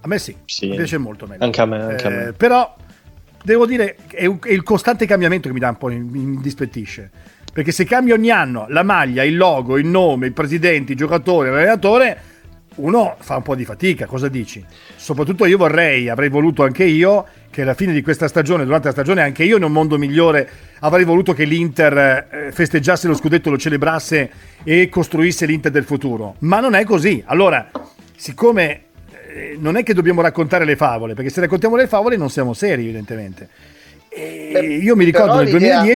[0.00, 0.68] A me sì, Sì.
[0.68, 1.24] mi piace molto.
[1.24, 1.36] a me.
[1.38, 2.32] Anche a me, anche a Eh, me.
[2.32, 2.76] Però,
[3.42, 7.10] devo dire, è, è il costante cambiamento che mi dà un po' mi indispettisce.
[7.52, 11.48] Perché se cambia ogni anno la maglia, il logo, il nome, il presidente, i giocatori,
[11.48, 12.20] l'allenatore,
[12.76, 14.64] uno fa un po' di fatica, cosa dici?
[14.96, 18.92] Soprattutto io vorrei, avrei voluto anche io, che alla fine di questa stagione, durante la
[18.92, 20.48] stagione, anche io in un mondo migliore
[20.80, 24.30] avrei voluto che l'Inter eh, festeggiasse lo scudetto, lo celebrasse
[24.64, 26.34] e costruisse l'Inter del futuro.
[26.40, 27.22] Ma non è così.
[27.26, 27.70] Allora,
[28.16, 28.82] siccome
[29.32, 32.54] eh, non è che dobbiamo raccontare le favole, perché se raccontiamo le favole non siamo
[32.54, 33.48] seri, evidentemente.
[34.08, 35.92] E Beh, io mi ricordo però nel l'idea- 2010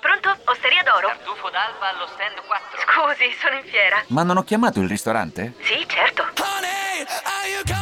[0.00, 0.28] Pronto?
[0.50, 1.06] Osteria d'oro?
[1.08, 2.78] Tartufo d'alba allo stand 4.
[3.18, 4.04] Scusi, sono in fiera.
[4.08, 5.54] Ma non ho chiamato il ristorante?
[5.62, 6.22] Sì, certo.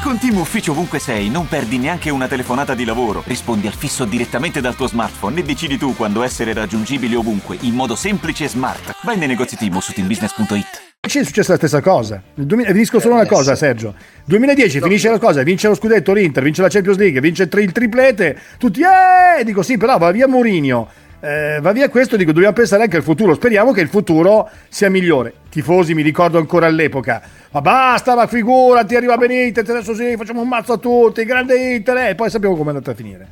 [0.03, 3.23] Con Team Ufficio ovunque sei, non perdi neanche una telefonata di lavoro.
[3.27, 7.75] Rispondi al fisso direttamente dal tuo smartphone e decidi tu quando essere raggiungibile ovunque, in
[7.75, 8.97] modo semplice e smart.
[9.03, 10.83] Vai nei negozi Team su teambusiness.it.
[11.01, 12.23] è successa la stessa cosa.
[12.35, 13.95] Nel 2000 finisco solo una cosa, Sergio.
[14.25, 18.41] 2010 finisce la cosa, vince lo scudetto l'Inter, vince la Champions League, vince il triplete,
[18.59, 20.89] tutti eh, dico sì, però va via Mourinho.
[21.21, 23.35] Eh, va via questo, dico dobbiamo pensare anche al futuro.
[23.35, 25.33] Speriamo che il futuro sia migliore.
[25.51, 27.23] Tifosi, mi ricordo ancora all'epoca.
[27.53, 31.97] Ma basta, ma figurati, arriva Benitez, adesso sì, facciamo un mazzo a tutti, grande Inter,
[32.09, 33.29] e poi sappiamo come è andata a finire.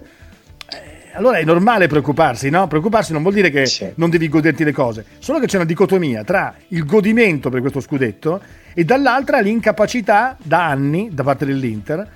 [0.70, 2.66] Eh, Allora è normale preoccuparsi, no?
[2.66, 3.86] Preoccuparsi non vuol dire che Sì.
[3.96, 7.80] non devi goderti le cose, solo che c'è una dicotomia tra il godimento per questo
[7.80, 8.40] scudetto
[8.72, 12.08] e dall'altra l'incapacità da anni da parte dell'Inter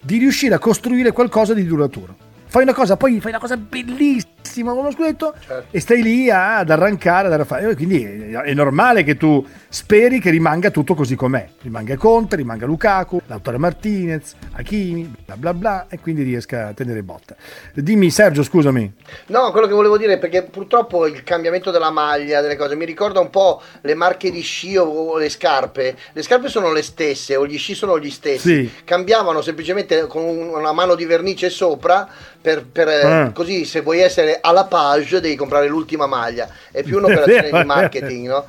[0.00, 2.14] di riuscire a costruire qualcosa di duraturo.
[2.46, 5.66] Fai una cosa, poi fai una cosa bellissima con lo scudetto Certo.
[5.70, 7.74] e stai lì ad arrancare, ad arraffare.
[7.74, 11.48] Quindi è, normale che tu speri che rimanga tutto così com'è.
[11.62, 17.02] Rimanga Conte, rimanga Lukaku, Lautaro Martinez, Hakimi, bla bla bla, e quindi riesca a tenere
[17.02, 17.34] botta.
[17.74, 18.92] Dimmi Sergio, scusami.
[19.28, 22.84] No, quello che volevo dire è perché purtroppo il cambiamento della maglia, delle cose, mi
[22.84, 25.96] ricorda un po' le marche di sci o- le scarpe.
[26.12, 28.38] Le scarpe sono le stesse o gli sci sono gli stessi.
[28.66, 28.70] Sì.
[28.84, 32.08] Cambiavano semplicemente con un- una mano di vernice sopra
[32.40, 33.30] per, per, Ah.
[33.32, 36.48] così se vuoi essere alla page devi comprare l'ultima maglia.
[36.70, 38.44] È più un'operazione di marketing, no?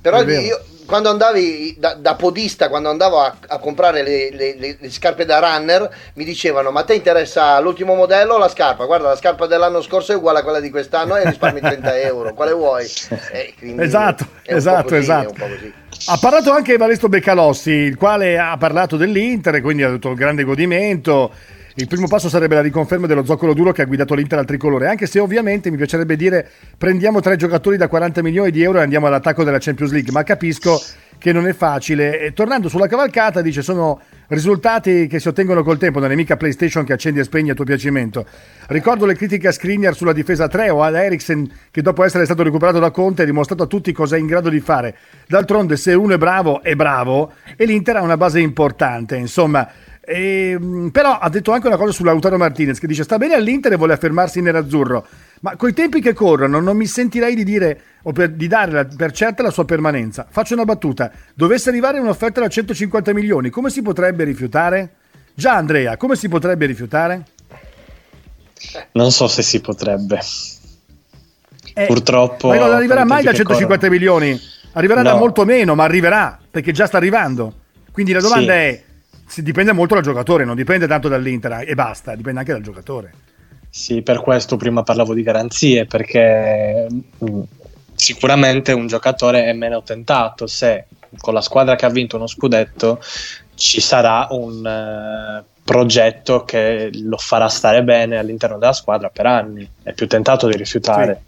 [0.00, 4.76] Però io quando andavi da, da podista, quando andavo a, a comprare le, le- le-
[4.80, 8.86] le scarpe da runner, mi dicevano: Ma te interessa l'ultimo modello o la scarpa?
[8.86, 12.32] Guarda, la scarpa dell'anno scorso è uguale a quella di quest'anno e risparmi 30 euro.
[12.34, 12.86] Quale vuoi?
[13.30, 15.34] Eh, Esatto, un esatto, così, esatto.
[15.44, 15.72] un.
[16.06, 20.44] Ha parlato anche Valesto Beccalossi, il quale ha parlato dell'Inter e quindi ha detto grande
[20.44, 21.30] godimento.
[21.76, 24.88] Il primo passo sarebbe la riconferma dello zoccolo duro che ha guidato l'Inter al tricolore,
[24.88, 28.82] anche se ovviamente mi piacerebbe dire prendiamo tre giocatori da 40 milioni di euro e
[28.82, 30.80] andiamo all'attacco della Champions League, ma capisco
[31.16, 32.18] che non è facile.
[32.18, 36.36] E tornando sulla cavalcata, dice sono risultati che si ottengono col tempo, non è mica
[36.36, 38.26] PlayStation che accendi e spegni a tuo piacimento.
[38.66, 42.42] Ricordo le critiche a Skriniar sulla difesa 3 o ad Eriksen che dopo essere stato
[42.42, 44.96] recuperato da Conte ha dimostrato a tutti cosa è in grado di fare.
[45.28, 49.68] D'altronde se uno è bravo è bravo e l'Inter ha una base importante, insomma.
[50.12, 53.72] Ehm, però ha detto anche una cosa su Lautaro Martinez che dice sta bene all'Inter
[53.72, 55.06] e vuole affermarsi nerazzurro
[55.42, 58.84] ma coi tempi che corrono non mi sentirei di dire o per, di dare la-
[58.84, 63.70] per certa la sua permanenza faccio una battuta dovesse arrivare un'offerta da 150 milioni come
[63.70, 64.94] si potrebbe rifiutare?
[65.32, 67.22] già Andrea come si potrebbe rifiutare?
[68.92, 70.18] Non so se si potrebbe.
[71.72, 73.92] Eh, Purtroppo, ma non arriverà mai da tempi che 150 corrono.
[73.92, 74.40] milioni
[74.72, 75.18] arriverà da No.
[75.18, 77.54] molto meno ma arriverà perché già sta arrivando
[77.92, 78.58] quindi la domanda Sì.
[78.58, 78.82] è
[79.30, 83.12] si dipende molto dal giocatore, non dipende tanto dall'Inter e basta, dipende anche dal giocatore.
[83.70, 87.40] Sì, per questo prima parlavo di garanzie, perché mh,
[87.94, 93.00] sicuramente un giocatore è meno tentato se con la squadra che ha vinto uno scudetto
[93.54, 99.68] ci sarà un uh, progetto che lo farà stare bene all'interno della squadra per anni.
[99.80, 101.22] È più tentato di rifiutare.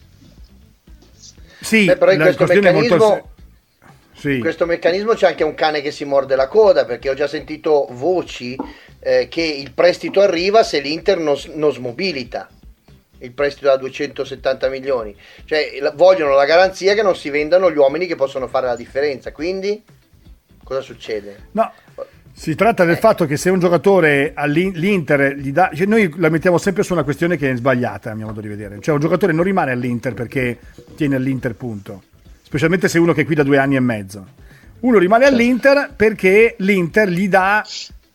[1.14, 3.28] Sì, sì Beh, però in questo meccanismo, molto...
[4.22, 4.34] Sì.
[4.34, 7.26] in questo meccanismo c'è anche un cane che si morde la coda perché ho già
[7.26, 8.56] sentito voci
[9.00, 12.48] eh, che il prestito arriva se l'Inter non, non smobilita
[13.18, 15.12] il prestito da 270 milioni
[15.44, 18.76] cioè la- vogliono la garanzia che non si vendano gli uomini che possono fare la
[18.76, 19.82] differenza quindi
[20.62, 21.48] cosa succede?
[21.50, 21.72] No,
[22.32, 25.70] si tratta del fatto che se un giocatore all'Inter gli dà.
[25.74, 28.48] Cioè noi la mettiamo sempre su una questione che è sbagliata, a mio modo di
[28.48, 28.78] vedere.
[28.80, 30.58] Cioè, un giocatore non rimane all'Inter perché
[30.96, 32.02] tiene all'Inter, punto.
[32.52, 34.26] Specialmente se uno che è qui da due anni e mezzo.
[34.80, 37.64] Uno rimane all'Inter perché l'Inter gli dà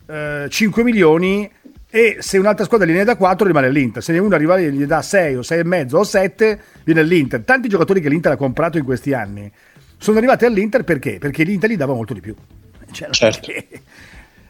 [0.06, 1.50] eh, 5 milioni
[1.90, 4.00] e se un'altra squadra gliene dà 4 rimane all'Inter.
[4.00, 7.40] Se uno arriva gli dà 6 o 6 e mezzo o 7 viene all'Inter.
[7.40, 9.50] Tanti giocatori che l'Inter ha comprato in questi anni
[9.96, 11.18] sono arrivati all'Inter perché?
[11.18, 12.32] Perché l'Inter gli dava molto di più.
[12.92, 13.52] Cioè, Certo.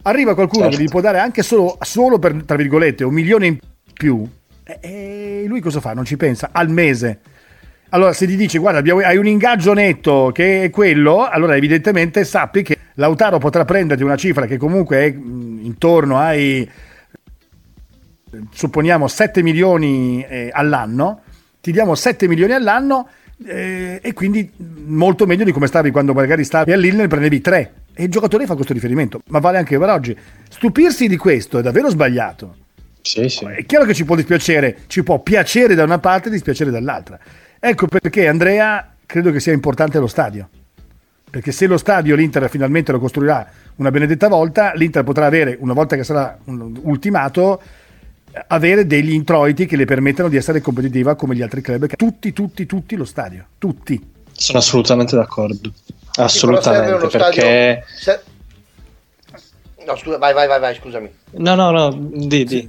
[0.03, 0.77] arriva qualcuno Certo.
[0.77, 3.59] che gli può dare anche solo, solo per, tra virgolette, un milione in
[3.95, 4.29] più,
[4.63, 5.95] e, e lui cosa fa?
[5.95, 7.21] Non ci pensa, al mese.
[7.91, 12.25] Allora, se gli dici, guarda, abbiamo- hai un ingaggio netto che è quello, allora evidentemente
[12.25, 16.69] sappi che Lautaro potrà prenderti una cifra che comunque è mh, intorno ai,
[18.53, 21.23] supponiamo, 7 milioni eh, all'anno,
[21.61, 23.09] ti diamo 7 milioni all'anno
[23.47, 24.51] eh, e quindi
[24.85, 27.73] molto meglio di come stavi quando magari stavi all'Ille ne prendevi 3.
[27.95, 30.17] E il giocatore fa questo riferimento, ma vale anche per oggi.
[30.49, 32.55] Stupirsi di questo è davvero sbagliato.
[33.01, 33.45] Sì, sì.
[33.45, 37.19] È chiaro che ci può dispiacere, ci può piacere da una parte e dispiacere dall'altra.
[37.61, 40.49] Ecco perché Andrea credo che sia importante lo stadio.
[41.31, 45.75] Perché se lo stadio l'Inter finalmente lo costruirà una benedetta volta, l'Inter potrà avere, una
[45.75, 47.61] volta che sarà ultimato,
[48.49, 51.87] avere degli introiti che le permettano di essere competitiva come gli altri club.
[51.97, 53.47] Tutti, tutti, tutti lo stadio.
[53.59, 54.01] Tutti.
[54.33, 55.73] Sono assolutamente d'accordo.
[55.75, 57.41] Sì, Assolutamente, uno perché...
[57.41, 58.37] stadio- se-
[59.87, 61.11] No, scusa, vai, vai, vai, vai, scusami.
[61.33, 62.69] No, no, no, di, di.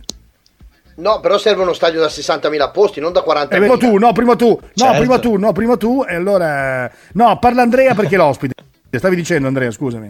[1.00, 3.54] No, però serve uno stadio da 60.000 posti, non da 40.000.
[3.54, 4.98] Eh, prima tu, no, prima tu, no, Certo.
[4.98, 6.92] prima tu, no, prima tu, e allora...
[7.14, 8.54] No, parla Andrea perché è l'ospite.
[8.92, 10.10] Stavi dicendo Andrea, scusami.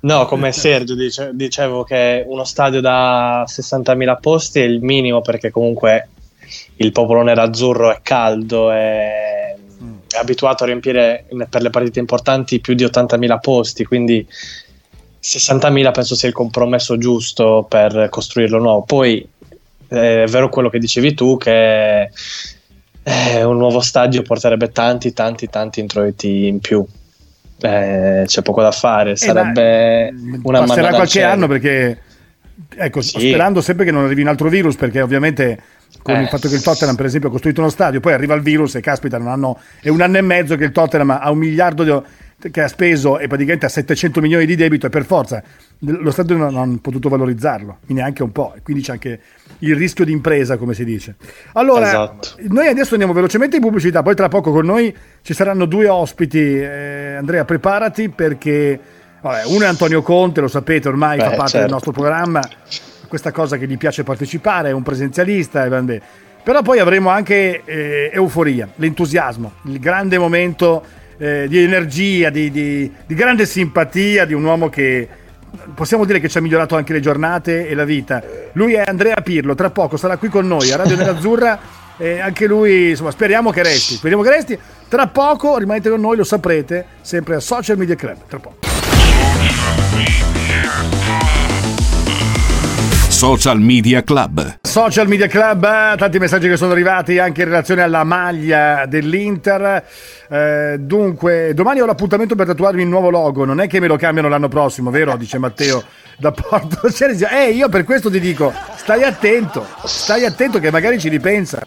[0.00, 5.50] No, come Sergio dice- dicevo che uno stadio da 60.000 posti è il minimo perché
[5.50, 6.08] comunque
[6.76, 12.74] il popolo nerazzurro è caldo, è, è abituato a riempire per le partite importanti più
[12.74, 14.26] di 80.000 posti, quindi
[15.22, 18.82] 60.000 penso sia il compromesso giusto per costruirlo nuovo.
[18.82, 19.28] Poi
[19.92, 22.10] è vero quello che dicevi tu che
[23.04, 26.84] eh, un nuovo stadio porterebbe tanti, tanti, tanti introiti in più.
[27.60, 31.30] Eh, c'è poco da fare, sarebbe Eh, ma, una passerà dal qualche cielo.
[31.32, 31.98] anno perché
[32.76, 33.28] ecco Sì.
[33.28, 35.60] sperando sempre che non arrivi un altro virus perché ovviamente
[36.02, 36.22] con Eh.
[36.22, 38.74] il fatto che il Tottenham per esempio ha costruito uno stadio poi arriva il virus
[38.74, 41.84] e caspita non hanno, è un anno e mezzo che il Tottenham ha un miliardo
[41.84, 42.02] di-
[42.50, 45.42] che ha speso e praticamente ha 700 milioni di debito e per forza
[45.78, 49.20] lo stadio non hanno potuto valorizzarlo neanche un po' quindi c'è anche
[49.60, 51.14] il rischio di impresa come si dice
[51.52, 52.28] allora Esatto.
[52.48, 56.38] noi adesso andiamo velocemente in pubblicità, poi tra poco con noi ci saranno due ospiti.
[56.38, 58.78] Eh, Andrea, preparati perché
[59.20, 61.58] vabbè, uno è Antonio Conte, lo sapete, ormai Beh, fa parte certo.
[61.58, 62.40] del nostro programma.
[63.08, 65.64] Questa cosa che gli piace partecipare, è un presenzialista.
[65.64, 66.00] e.
[66.42, 70.82] Però poi avremo anche eh, euforia, l'entusiasmo, il grande momento
[71.22, 75.08] eh, di energia, di, di- di grande simpatia di un uomo che
[75.72, 78.20] possiamo dire che ci ha migliorato anche le giornate e la vita.
[78.54, 81.58] Lui è Andrea Pirlo, tra poco sarà qui con noi a Radio Nerazzurra.
[81.98, 83.94] E anche lui, insomma, speriamo che resti.
[83.94, 84.58] Speriamo che resti.
[84.88, 88.16] Tra poco rimanete con noi, lo saprete, sempre a Social Media Club.
[88.26, 88.56] Tra poco.
[93.22, 94.58] Social Media Club.
[94.62, 99.84] Social Media Club, eh, tanti messaggi che sono arrivati anche in relazione alla maglia dell'Inter.
[100.28, 103.44] Eh, dunque, domani ho l'appuntamento per tatuarmi il nuovo logo.
[103.44, 105.16] Non è che me lo cambiano l'anno prossimo, vero?
[105.16, 105.84] Dice Matteo
[106.18, 107.28] da Porto Ceresio.
[107.28, 111.64] Eh, io per questo ti dico, stai attento, stai attento che magari ci ripensa.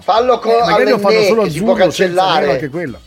[0.00, 3.00] Fallo con Eh, magari lo fanno solo azzurro senza anche quello.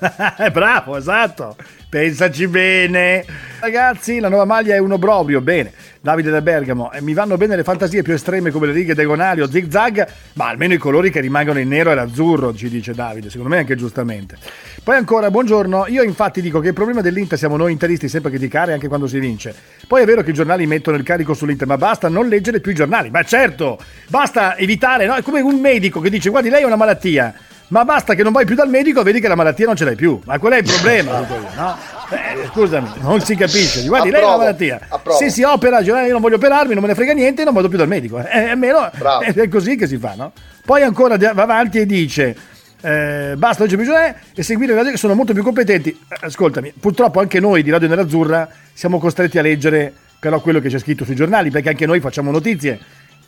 [0.38, 1.56] Eh, Bravo, esatto.
[1.88, 3.24] Pensaci bene.
[3.58, 5.40] Ragazzi, la nuova maglia è un obrobrio.
[5.40, 5.72] Bene.
[6.00, 6.90] Davide da Bergamo.
[6.92, 10.48] Eh, mi vanno bene le fantasie più estreme come le righe diagonali o zig-zag, ma
[10.48, 13.28] almeno i colori che rimangono in nero e l'azzurro, ci dice Davide.
[13.28, 14.38] Secondo me anche giustamente.
[14.82, 15.86] Poi ancora, buongiorno.
[15.88, 19.06] Io infatti dico che il problema dell'Inter siamo noi interisti sempre a criticare anche quando
[19.06, 19.54] si vince.
[19.86, 22.72] Poi è vero che i giornali mettono il carico sull'Inter, ma basta non leggere più
[22.72, 23.10] i giornali.
[23.10, 25.16] Ma certo, basta evitare, no?
[25.16, 27.34] È come un medico che dice guardi lei ha una malattia.
[27.70, 29.94] Ma basta che non vai più dal medico, vedi che la malattia non ce l'hai
[29.94, 30.20] più.
[30.24, 31.20] Ma qual è il problema?
[31.20, 31.76] dico io, no?
[32.10, 33.86] Eh, scusami, non si capisce.
[33.86, 34.80] Guardi, lei ha la Approvo, malattia.
[34.88, 35.18] approvo.
[35.18, 37.68] Se si opera, "Eh, io non voglio operarmi, non me ne frega niente, non vado
[37.68, 38.18] più dal medico.
[38.18, 39.22] Eh, almeno Bravo.
[39.22, 40.32] è così che si fa, no?
[40.64, 42.36] Poi ancora va avanti e dice.
[42.82, 45.90] eh, basta, non c'è bisogno e seguire le radio che sono molto più competenti.
[45.90, 50.68] Eh, Ascoltami, purtroppo anche noi di Radio Nerazzurra siamo costretti a leggere però quello che
[50.70, 52.78] c'è scritto sui giornali, perché anche noi facciamo notizie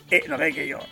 [0.09, 0.89] e non è che io cioè,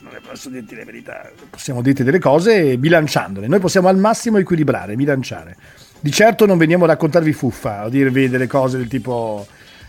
[0.00, 3.46] non ne posso dirti la verità, possiamo dirti delle cose bilanciandole.
[3.46, 5.56] Noi possiamo al massimo equilibrare, bilanciare.
[6.00, 9.46] Di certo non veniamo a raccontarvi fuffa, a dirvi delle cose del tipo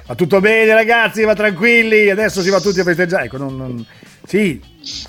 [0.07, 3.25] va tutto bene ragazzi, va tranquilli, adesso si va tutti a festeggiare.
[3.25, 3.85] Ecco, non- non-
[4.25, 4.61] sì,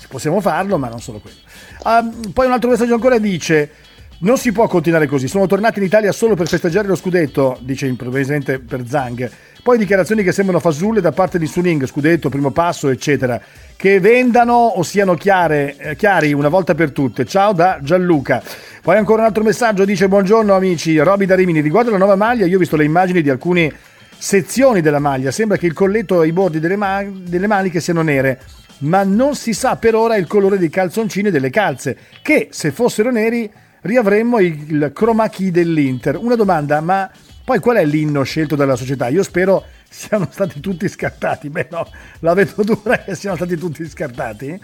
[0.07, 1.37] possiamo farlo, ma non solo quello.
[1.83, 3.71] Ah, poi un altro messaggio ancora dice
[4.19, 7.87] non si può continuare così, sono tornati in Italia solo per festeggiare lo scudetto, dice
[7.87, 9.29] improvvisamente per Zang.
[9.63, 13.39] Poi dichiarazioni che sembrano fasulle da parte di Suning, scudetto, primo passo, eccetera.
[13.77, 17.23] Che vendano o siano chiare, eh, chiari una volta per tutte.
[17.23, 18.43] Ciao da Gianluca.
[18.81, 22.45] Poi ancora un altro messaggio, dice buongiorno amici, Roby da Rimini, riguardo la nuova maglia,
[22.45, 23.71] io ho visto le immagini di alcune
[24.17, 28.01] sezioni della maglia, sembra che il colletto e i bordi delle, ma- delle maniche siano
[28.01, 28.41] nere,
[28.79, 32.71] ma non si sa per ora il colore dei calzoncini e delle calze, che se
[32.71, 33.49] fossero neri
[33.79, 36.17] riavremmo il, chroma key dell'Inter.
[36.17, 37.09] Una domanda, ma
[37.43, 39.07] poi qual è l'inno scelto dalla società?
[39.09, 41.49] Io spero siano stati tutti scartati.
[41.49, 41.87] Beh no,
[42.19, 44.59] la vedo dura che siano stati tutti scartati.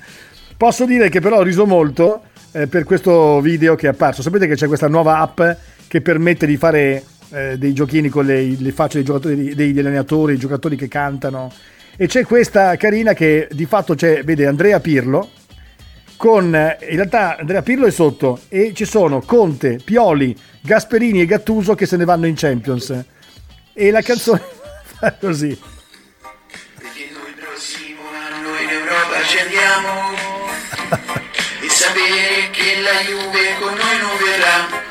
[0.57, 4.21] Posso dire che però ho riso molto eh, per questo video che è apparso.
[4.21, 5.41] Sapete che c'è questa nuova app
[5.87, 10.37] che permette di fare eh, dei giochini con le, le facce dei degli allenatori, i
[10.37, 11.51] giocatori che cantano.
[11.95, 15.29] E c'è questa carina che di fatto c'è, vede Andrea Pirlo,
[16.19, 21.75] con in realtà Andrea Pirlo è sotto e ci sono Conte, Pioli, Gasperini e Gattuso
[21.75, 23.05] che se ne vanno in Champions.
[23.71, 24.41] E la canzone
[24.99, 25.57] fa così.
[26.75, 29.87] Perché noi prossimo anno in Europa ci andiamo
[31.63, 34.87] e sapere che la Juve con noi non verrà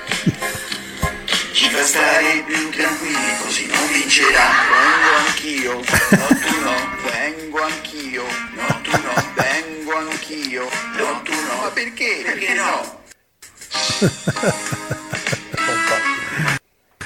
[1.52, 4.48] ci fa stare più tranquilli così non vincerà.
[4.72, 5.82] Vengo anch'io,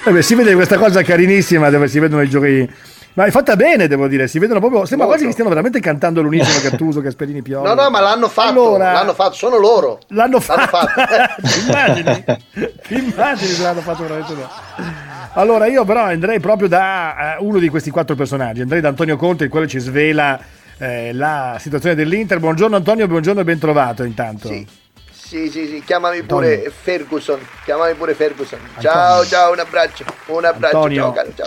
[0.05, 2.69] Vabbè, si vede questa cosa carinissima dove si vedono i giochi.
[3.15, 4.27] Ma è fatta bene, devo dire.
[4.27, 4.87] Si vedono proprio.
[4.87, 5.11] Sembra Molto.
[5.11, 7.67] quasi che stiano veramente cantando l'unisono Gattuso, Gasperini, Pioli.
[7.69, 10.01] No, no, ma l'hanno fatto, Allora- l'hanno fatto, sono loro.
[10.09, 10.67] L'hanno fatto.
[10.77, 11.01] fatto.
[11.69, 12.25] Immagini?
[12.89, 14.49] Immagini se l'hanno fatto veramente no.
[15.35, 18.63] Allora, io però andrei proprio da eh, uno di questi quattro personaggi.
[18.63, 20.39] Andrei da Antonio Conte, il quale ci svela
[20.79, 22.39] eh, la situazione dell'Inter.
[22.41, 24.49] Buongiorno Antonio, buongiorno e ben trovato intanto.
[24.49, 24.67] Sì.
[25.33, 26.73] Sì, sì, sì, chiamami pure Antonio.
[26.83, 28.59] Ferguson, chiamami pure Ferguson.
[28.81, 31.03] Ciao, ciao, un abbraccio, un abbraccio, Antonio.
[31.05, 31.47] ciao caro, ciao.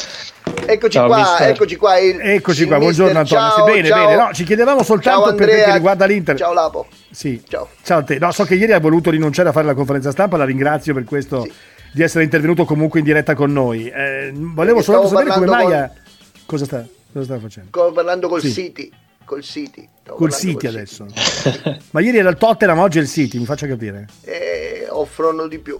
[0.65, 1.49] Eccoci Ciao, qua, mister.
[1.49, 1.97] eccoci qua.
[1.99, 3.37] Il, Eccoci il qua, buongiorno mister.
[3.37, 3.55] Antonio.
[3.63, 4.07] Ciao, bene, ciao.
[4.07, 4.23] bene.
[4.23, 5.73] No, ci chiedevamo soltanto Ciao, per quel che Andrea.
[5.75, 6.35] riguarda l'Inter.
[6.35, 6.87] Ciao Lapo.
[7.11, 7.43] Sì.
[7.47, 7.69] Ciao.
[7.83, 8.17] Ciao a te.
[8.17, 11.03] No, so che ieri ha voluto rinunciare a fare la conferenza stampa, la ringrazio per
[11.03, 11.53] questo Sì.
[11.91, 13.87] di essere intervenuto comunque in diretta con noi.
[13.87, 15.91] Eh, volevo Perché stavo sapere come mai ha-
[16.47, 17.69] cosa sta cosa sta facendo?
[17.69, 18.51] Stavo parlando col Sì.
[18.51, 18.91] City,
[19.25, 19.87] col City.
[20.05, 21.05] Col City col adesso.
[21.91, 24.07] Ma ieri era il Tottenham, oggi è il City, mi faccia capire.
[24.23, 25.77] Eh, offrono di più.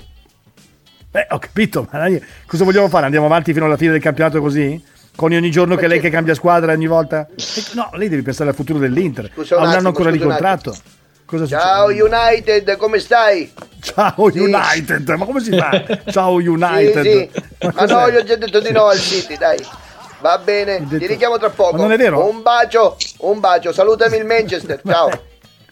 [1.12, 2.10] Eh, ho capito, ma
[2.46, 3.06] cosa vogliamo fare?
[3.06, 4.84] Andiamo avanti fino alla fine del campionato così?
[5.16, 7.26] Con ogni giorno che lei che cambia squadra ogni volta?
[7.34, 7.36] Eh,
[7.74, 9.32] No, lei deve pensare al futuro dell'Inter.
[9.34, 10.76] Scusa un un attimo, ancora di contratto.
[11.26, 12.02] Cosa Ciao succede?
[12.04, 13.52] United, come stai?
[13.80, 14.40] Ciao Sì.
[14.40, 15.84] United, ma come si fa?
[16.12, 17.02] Ciao Sì, United.
[17.02, 17.30] sì.
[17.62, 19.58] Ma Ma no, gli ho già detto di no al City, dai.
[20.20, 21.78] Va bene, ti richiamo tra poco.
[21.78, 22.28] Ma non è vero?
[22.30, 23.72] Un bacio, un bacio.
[23.74, 24.82] Salutami il Manchester.
[24.86, 25.10] Ciao.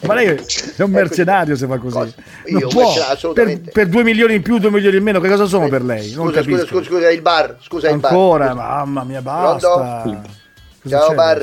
[0.05, 1.95] Ma lei è un mercenario se fa così.
[1.95, 2.13] Cosa?
[2.47, 2.93] Io può.
[3.33, 6.11] Per, per due milioni in più, due milioni in meno, che cosa sono per lei?
[6.11, 6.65] Non Scusa, capisco.
[6.67, 7.55] scusa, scusa, il bar.
[7.61, 8.11] Scusa, il bar.
[8.11, 10.01] Ancora, mamma mia, basta.
[10.01, 10.21] Pronto?
[10.83, 11.37] Cosa Ciao, bar.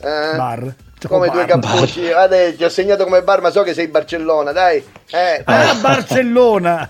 [0.00, 0.36] Eh?
[0.36, 0.74] Bar.
[0.98, 1.34] Ciao, Come bar.
[1.36, 2.06] due cappucci.
[2.08, 4.82] Guarda, ti ho segnato come bar, ma so che sei Barcellona, dai.
[5.10, 6.88] Eh, Ah, Barcellona.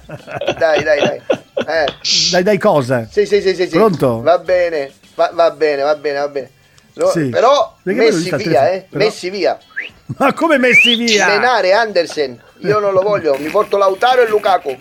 [0.58, 1.20] dai, dai, dai.
[1.68, 1.84] Eh.
[2.30, 3.08] Dai, dai, cosa?
[3.10, 3.76] Sì, sì, sì, sì, sì.
[3.76, 4.22] Pronto?
[4.22, 6.50] Va bene, va, va bene, va bene, va bene.
[6.98, 7.28] No, Sì.
[7.28, 8.66] Però Perché messi via, telefono?
[8.66, 8.86] eh.
[8.90, 9.58] Però- Messi via.
[10.18, 11.26] Ma come messi via?
[11.28, 12.42] Menare Andersen.
[12.62, 14.76] Io non lo voglio, mi porto Lautaro e Lukaku.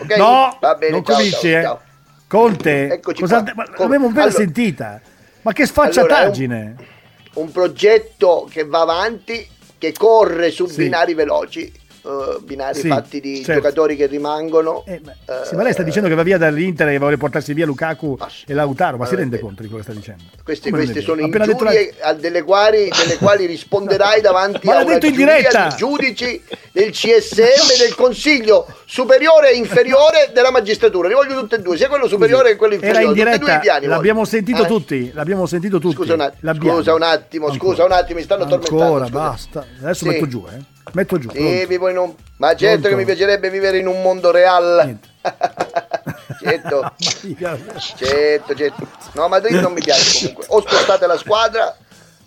[0.00, 0.16] Ok?
[0.16, 1.62] No, va bene, non ciao, cominci, ciao, eh.
[1.62, 1.80] ciao.
[2.28, 5.00] Conte, Eccoci cosa- ma Come- l'avevo appena allora- sentita.
[5.42, 6.76] Ma che sfacciataggine.
[7.34, 10.76] Un progetto che va avanti, che corre su Sì.
[10.84, 11.70] binari veloci,
[12.08, 13.52] eh, binari Sì, fatti di certo.
[13.60, 14.82] giocatori che rimangono.
[14.86, 17.52] Eh, ma- eh, sì, ma lei sta dicendo che va via dall'Inter e vuole portarsi
[17.52, 18.44] via Lukaku Ma sì.
[18.46, 20.22] e Lautaro, ma si rende conto di quello che sta dicendo?
[20.42, 24.82] Queste, queste sono Appena la- ingiurie a delle quali, delle quali risponderai davanti Ma a
[24.82, 25.36] una detto in giuria
[25.68, 26.42] di giudici
[26.72, 31.08] del CSM del Consiglio superiore e inferiore della magistratura.
[31.08, 33.00] Li voglio tutti e due, sia quello superiore che quello inferiore.
[33.00, 33.94] Era in diretta, piani voglio.
[33.94, 34.66] l'abbiamo sentito Eh?
[34.66, 35.94] tutti, l'abbiamo sentito tutti.
[35.96, 36.76] Scusa un attimo, L'abbiamo.
[36.78, 37.84] scusa un attimo, scusa Ancora.
[37.84, 38.82] un attimo, mi stanno tormentando.
[38.84, 39.66] Ancora, basta.
[39.82, 40.08] Adesso Sì.
[40.10, 40.76] metto giù, eh.
[40.92, 41.28] Metto giù.
[41.30, 41.66] Sì, pronto.
[41.66, 42.14] vivo in un...
[42.36, 42.88] Ma certo Pronto?
[42.88, 44.84] che mi piacerebbe vivere in un mondo reale.
[44.84, 45.08] Niente.
[46.40, 46.92] certo,
[47.96, 48.86] certo, certo.
[49.12, 50.44] No, Madrid non mi piace comunque.
[50.48, 51.76] O spostate la squadra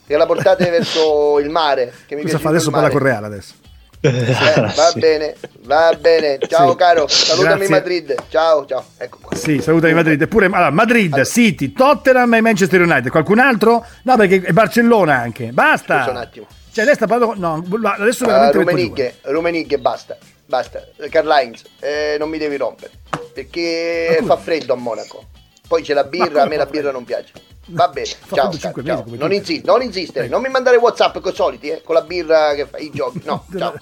[0.06, 1.94] e la portate verso il mare.
[2.06, 2.98] Che mi Cosa piace fa adesso parla mare.
[3.00, 3.54] con Reale adesso?
[4.04, 6.40] Eh, va bene, va bene.
[6.48, 6.76] Ciao Sì.
[6.76, 7.70] caro, salutami Grazie.
[7.76, 8.16] Madrid.
[8.30, 8.84] Ciao, ciao.
[8.98, 9.38] Ecco qua.
[9.38, 10.20] Sì, salutami Madrid.
[10.20, 13.10] Eppure, allora, Madrid, City, Tottenham e Manchester United.
[13.12, 13.86] Qualcun altro?
[14.02, 15.52] No, perché è Barcellona anche.
[15.52, 16.00] Basta.
[16.00, 16.48] Scusa un attimo.
[16.74, 17.36] Cioè, lei sta parlando.
[17.38, 18.58] No, adesso Uh, veramente.
[18.58, 18.76] metto giù.
[18.78, 20.88] Rumenigge, Rumenigge, basta, basta.
[20.98, 22.92] Heinz, eh, non mi devi rompere
[23.34, 25.26] perché fa freddo a Monaco.
[25.68, 27.32] Poi c'è la birra, a me la birra non piace.
[27.68, 28.72] Va bene, Fa ciao, ciao.
[28.72, 32.02] come Non, insi- non insistere, non mi mandare WhatsApp con i soliti, eh, con la
[32.02, 33.22] birra che fai i giochi.
[33.24, 33.74] No, ciao.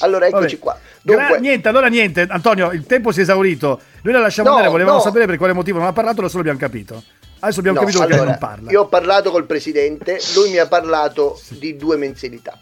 [0.00, 0.58] Allora eccoci Vabbè.
[0.58, 0.78] qua.
[1.02, 3.80] Gra- Dunque, niente, allora niente, Antonio, il tempo si è esaurito.
[4.02, 5.02] Noi la lasciamo No, andare, volevamo no.
[5.02, 7.02] sapere per quale motivo non ha parlato, adesso l'abbiamo capito.
[7.44, 8.70] Adesso abbiamo no, capito allora, non parla.
[8.70, 12.56] io ho parlato col presidente, lui mi ha parlato di due mensilità.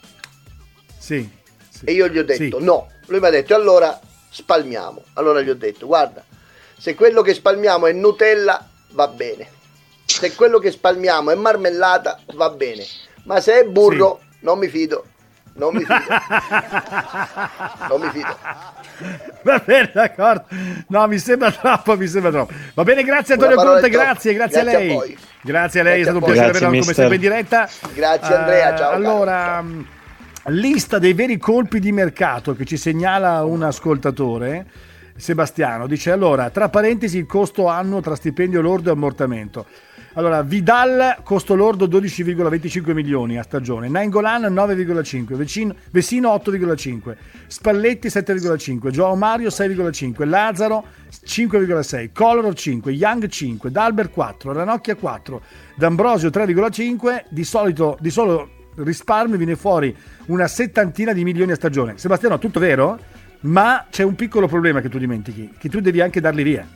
[0.96, 1.28] Sì.
[1.68, 1.84] sì.
[1.84, 2.64] E io gli ho detto Sì.
[2.64, 2.88] no.
[3.06, 3.98] Lui mi ha detto allora
[4.30, 5.02] spalmiamo.
[5.14, 6.24] Allora gli ho detto guarda,
[6.78, 9.48] se quello che spalmiamo è Nutella va bene.
[10.06, 12.84] Se quello che spalmiamo è marmellata va bene.
[13.24, 15.04] Ma se è burro non mi fido.
[15.60, 15.94] Non mi fido.
[17.88, 18.36] non mi fido.
[19.42, 20.44] Va bene, d'accordo.
[20.88, 22.52] No, mi sembra troppo, mi sembra troppo.
[22.72, 24.90] Va bene, grazie Antonio Conte, grazie, grazie, Grazie a lei.
[24.90, 25.18] a voi.
[25.42, 27.68] Grazie a lei, è Grazie stato un piacere averla come sempre in diretta.
[27.94, 29.86] Grazie, Andrea, ciao, caro, Allora, mh,
[30.46, 34.66] lista dei veri colpi di mercato che ci segnala un ascoltatore.
[35.16, 39.66] Sebastiano dice allora, tra parentesi il costo annuo tra stipendio lordo e ammortamento.
[40.14, 48.90] Allora, Vidal costo lordo 12,25 milioni a stagione, Nainggolan 9,5, Vecino- Vesino 8,5, Spalletti 7,5,
[48.90, 50.84] Joao Mario 6,5, Lazzaro
[51.24, 55.42] 5,6, Kolarov 5, Young 5, Dalbert 4, Ranocchia 4,
[55.76, 59.94] D'Ambrosio 3,5, di solito di solo risparmio viene fuori
[60.26, 61.98] una settantina di milioni a stagione.
[61.98, 62.98] Sebastiano, tutto vero?
[63.42, 66.66] Ma c'è un piccolo problema che tu dimentichi, che tu devi anche darli via.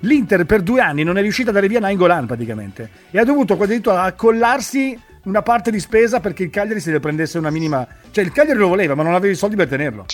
[0.00, 3.54] L'Inter per due anni non è riuscita a dare via Nainggolan praticamente e ha dovuto
[3.54, 7.86] addirittura accollarsi una parte di spesa perché il Cagliari se ne prendesse una minima...
[8.10, 10.04] Cioè il Cagliari lo voleva ma non aveva i soldi per tenerlo.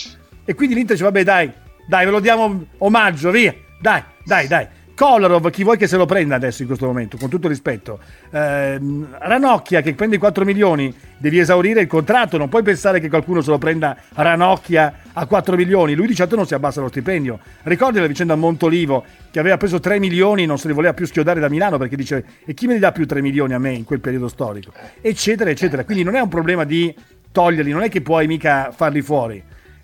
[0.45, 1.51] E quindi l'Inter dice vabbè dai,
[1.87, 4.67] dai ve lo diamo omaggio, via, dai, dai, dai.
[4.95, 7.99] Kolarov, chi vuoi che se lo prenda adesso in questo momento, con tutto rispetto.
[8.31, 13.41] Ehm, Ranocchia che prende 4 milioni, devi esaurire il contratto, non puoi pensare che qualcuno
[13.41, 17.39] se lo prenda Ranocchia a 4 milioni, lui di certo non si abbassa lo stipendio.
[17.63, 21.05] Ricordi la vicenda a Montolivo che aveva preso 3 milioni non se li voleva più
[21.05, 23.71] schiodare da Milano perché dice e chi me ne dà più 3 milioni a me
[23.71, 24.71] in quel periodo storico,
[25.01, 25.83] eccetera, eccetera.
[25.83, 26.93] Quindi non è un problema di
[27.31, 29.43] toglierli, non è che puoi mica farli fuori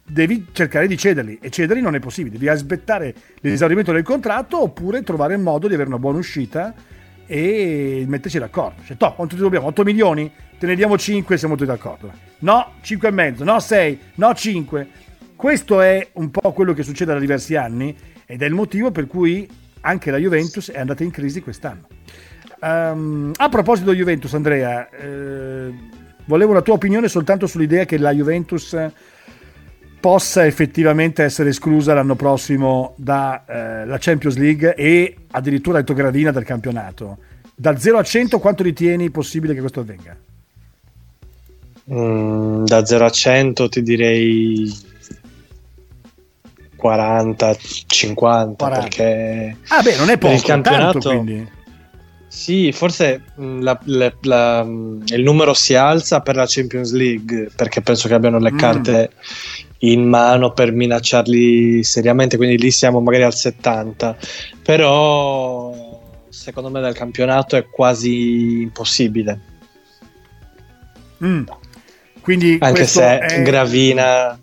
[0.10, 5.04] devi cercare di cederli e cederli non è possibile, devi aspettare l'esaurimento del contratto oppure
[5.04, 6.74] trovare il modo di avere una buona uscita
[7.26, 8.82] e metterci d'accordo.
[8.86, 9.68] Cioè, top, quanto ti dobbiamo?
[9.68, 10.32] 8 milioni?
[10.58, 12.12] Te ne diamo 5 siamo tutti d'accordo.
[12.40, 14.88] No, 5 e mezzo, no 6, no 5.
[15.36, 17.96] Questo è un po' quello che succede da diversi anni
[18.26, 19.48] ed è il motivo per cui
[19.82, 21.88] anche la Juventus è andata in crisi quest'anno.
[22.62, 25.74] Ehm, a proposito Juventus, Andrea, eh,
[26.26, 28.76] volevo la tua opinione soltanto sull'idea che la Juventus
[30.00, 37.18] possa effettivamente essere esclusa l'anno prossimo dalla Champions League e addirittura detto gradina del campionato.
[37.56, 40.16] Da 0 a 100 quanto ritieni possibile che questo avvenga?
[41.92, 44.72] Mm, da 0 a 100 ti direi
[46.76, 47.56] 40,
[47.88, 48.80] 50 40.
[48.82, 51.50] perché Ah beh, non è poco, il campionato tanto quindi.
[52.28, 57.50] Sì, forse mh, la- le- la- mh, il numero si alza per la Champions League
[57.56, 58.58] perché penso che abbiano le Mm.
[59.80, 64.18] In mano per minacciarli seriamente, quindi lì siamo magari al 70,
[64.64, 65.96] però
[66.30, 69.40] secondo me dal campionato è quasi impossibile,
[71.24, 71.44] Mm.
[72.22, 74.38] Quindi anche se è- Gravina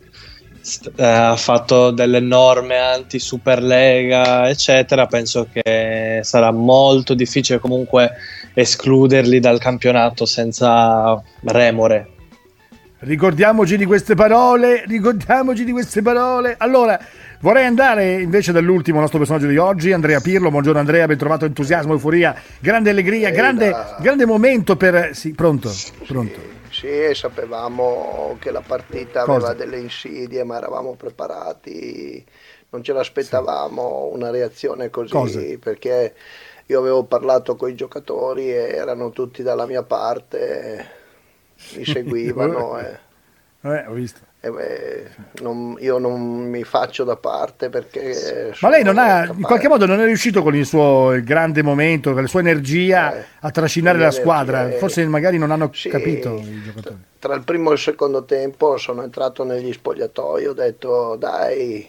[0.96, 8.12] eh, ha fatto delle norme anti Superlega, eccetera, penso che sarà molto difficile comunque
[8.54, 12.13] escluderli dal campionato senza remore.
[13.04, 16.54] Ricordiamoci di queste parole, ricordiamoci di queste parole.
[16.56, 16.98] Allora,
[17.40, 20.50] vorrei andare invece dall'ultimo nostro personaggio di oggi, Andrea Pirlo.
[20.50, 25.10] Buongiorno Andrea, ben trovato entusiasmo, euforia, grande allegria, grande, grande momento per...
[25.14, 25.70] Sì, pronto,
[26.06, 26.40] pronto.
[26.70, 29.48] Sì, sapevamo che la partita Cosa?
[29.48, 32.24] aveva delle insidie, ma eravamo preparati,
[32.70, 35.40] non ce l'aspettavamo una reazione così, Cosa?
[35.60, 36.14] perché
[36.64, 41.02] io avevo parlato con i giocatori e erano tutti dalla mia parte,
[41.76, 42.98] mi seguivano e,
[43.62, 44.20] Eh, ho visto.
[44.40, 45.10] e beh,
[45.40, 48.52] non- io non mi faccio da parte perché...
[48.60, 52.12] Ma lei non ha, in qualche modo non è riuscito con il suo grande momento,
[52.12, 54.58] con la sua energia Eh, a trascinare la squadra.
[54.60, 54.78] energie.
[54.78, 55.88] Forse magari non hanno Sì.
[55.88, 56.96] capito i giocatori.
[57.18, 61.88] Tra il primo e il secondo tempo sono entrato negli spogliatoi, ho detto dai,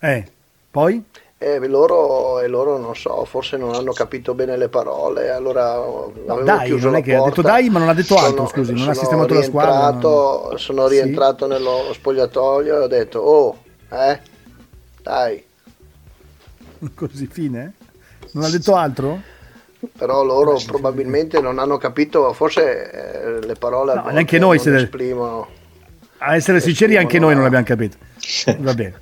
[0.00, 0.24] Eh,
[0.70, 1.02] poi?
[1.38, 6.40] E loro, e loro non so, forse non hanno capito bene le parole, allora No,
[6.42, 7.28] dai, non è che ha porta.
[7.28, 9.90] detto dai, ma non ha detto altro, Sono- scusi, non ha sistemato la squadra.
[9.90, 10.94] non- Sono Sì.
[10.94, 13.58] rientrato nello spogliatoio e ho detto, oh,
[13.90, 14.18] eh,
[15.02, 15.44] dai,
[16.94, 17.74] Così, fine?
[18.32, 19.20] Non ha detto altro?
[19.96, 25.46] però loro probabilmente non hanno capito, forse eh, le parole No, neanche noi se esprimono.
[26.18, 27.98] A essere sinceri, anche noi non l'abbiamo capito.
[28.58, 28.94] Va bene.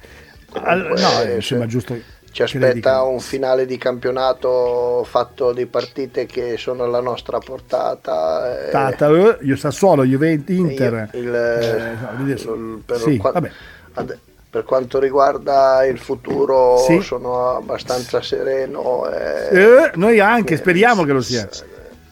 [0.55, 1.97] Al- Comunque, no, eh, mi sembra giusto.
[2.35, 8.66] Ci aspetta un finale di campionato fatto di partite che sono alla nostra portata.
[8.66, 11.11] eh, Tata, eh, io Sassuolo, Juventus, Inter.
[11.12, 13.51] il- Eh, il- per, sì, qua- vabbè.
[13.95, 14.18] ad-
[14.51, 17.01] per quanto riguarda il futuro Sì.
[17.03, 19.09] sono abbastanza sereno.
[19.09, 21.49] eh, Eh, noi anche, speriamo che lo sia.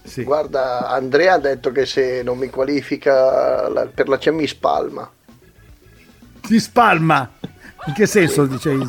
[0.05, 0.23] Sì.
[0.23, 5.11] Guarda, Andrea ha detto che se non mi qualifica la- per la CEM mi spalma.
[6.47, 7.29] Si spalma.
[7.87, 8.89] In che senso dicevi?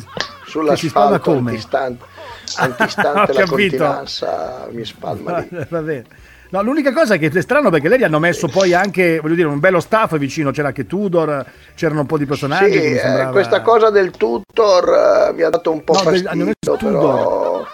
[0.60, 1.50] Spalma Sull'asfalto come?
[1.50, 5.48] antistante, Ho antistante la continenza mi spalma lì.
[5.68, 6.04] Va bene.
[6.50, 9.34] No, l'unica cosa è che è strano perché lei gli hanno messo poi anche, voglio
[9.34, 11.44] dire, un bello staff vicino, c'era anche Tudor,
[11.74, 13.30] c'erano un po' di personaggi Sì, eh, sembrava...
[13.32, 17.00] questa cosa del tutor eh, mi ha dato un po' No, fastidio, hanno messo però...
[17.00, 17.73] Tudor,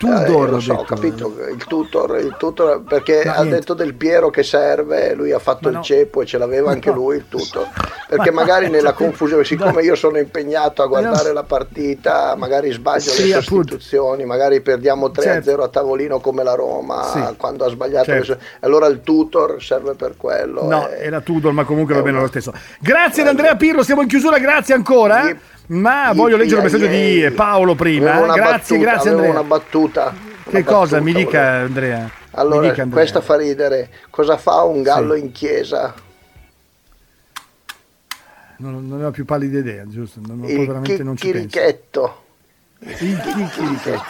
[0.00, 3.54] eh, lo ho so, ho capito, il tutor, il tutor perché No, ha niente.
[3.60, 5.82] detto del Piero che serve, lui ha fatto Ma il no.
[5.82, 6.96] ceppo e ce l'aveva anche No.
[6.96, 7.66] lui il tutor,
[8.08, 11.34] perché Ma no, magari nella cioè, confusione, siccome io sono impegnato a guardare no.
[11.34, 13.54] la partita, magari sbaglio Sì, le appunto.
[13.54, 15.62] sostituzioni, magari perdiamo 3-0 Certo.
[15.62, 17.34] a tavolino come la Roma Sì.
[17.36, 18.38] quando ha sbagliato, Certo.
[18.60, 20.64] allora il tutor serve per quello.
[20.68, 21.04] No, eh.
[21.04, 22.52] era Tudor, ma comunque va bene lo stesso.
[22.80, 25.22] Grazie ad Andrea Pirlo, siamo in chiusura, grazie ancora.
[25.28, 25.38] Yip.
[25.66, 27.28] Ma Yip, voglio leggere il messaggio yay.
[27.28, 28.10] di Paolo prima.
[28.10, 29.30] Avevo una Grazie, battuta, grazie Andrea.
[29.30, 30.14] una battuta.
[30.44, 30.78] Che una cosa?
[30.78, 32.10] battuta, Mi dica volevo- Andrea.
[32.32, 33.00] Allora, dica, Andrea.
[33.02, 33.88] questa fa ridere.
[34.10, 35.20] Cosa fa un gallo Sì.
[35.20, 35.94] in chiesa?
[38.56, 40.20] Non, non ne ho più pallida idea, giusto?
[40.24, 41.46] Non, Il veramente non ci penso.
[41.48, 42.22] chicchirichetto.
[42.80, 44.02] Il chicchirichetto.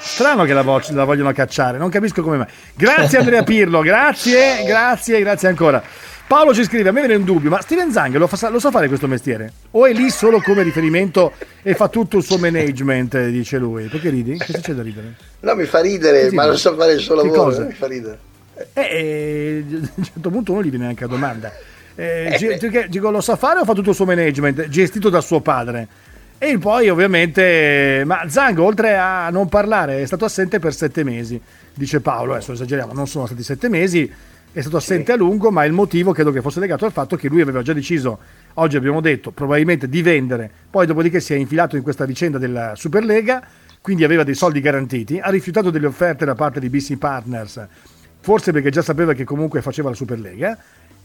[0.00, 2.46] Strano che la, vo- la vogliono cacciare, non capisco come mai.
[2.74, 5.80] Grazie Andrea Pirlo, grazie, grazie, grazie ancora.
[6.26, 8.70] Paolo ci scrive, a me viene un dubbio, ma Steven Zang lo, fa- lo sa
[8.70, 9.52] fare questo mestiere?
[9.72, 13.84] O è lì solo come riferimento e fa tutto il suo management, eh, dice lui?
[13.88, 14.38] Perché ridi?
[14.38, 15.14] Cosa c'è da ridere?
[15.40, 16.48] No, mi fa ridere, Così, ma no.
[16.48, 17.42] non so fare il suo Che lavoro.
[17.42, 17.64] cosa?
[17.64, 18.18] Mi fa ridere.
[18.72, 21.52] Eh, eh, a un certo punto uno gli viene anche a domanda.
[21.94, 25.40] Eh, Eh, dico, lo sa fare o fa tutto il suo management, gestito da suo
[25.40, 25.86] padre?
[26.38, 31.40] E poi ovviamente, ma Zango oltre a non parlare è stato assente per sette mesi,
[31.74, 34.10] dice Paolo, adesso esageriamo, non sono stati sette mesi,
[34.52, 37.28] è stato assente a lungo, ma il motivo credo che fosse legato al fatto che
[37.28, 38.18] lui aveva già deciso,
[38.54, 42.74] oggi abbiamo detto, probabilmente di vendere, poi dopodiché si è infilato in questa vicenda della
[42.76, 43.42] Superlega,
[43.80, 47.66] quindi aveva dei soldi garantiti, ha rifiutato delle offerte da parte di BC Partners,
[48.20, 50.58] forse perché già sapeva che comunque faceva la Superlega,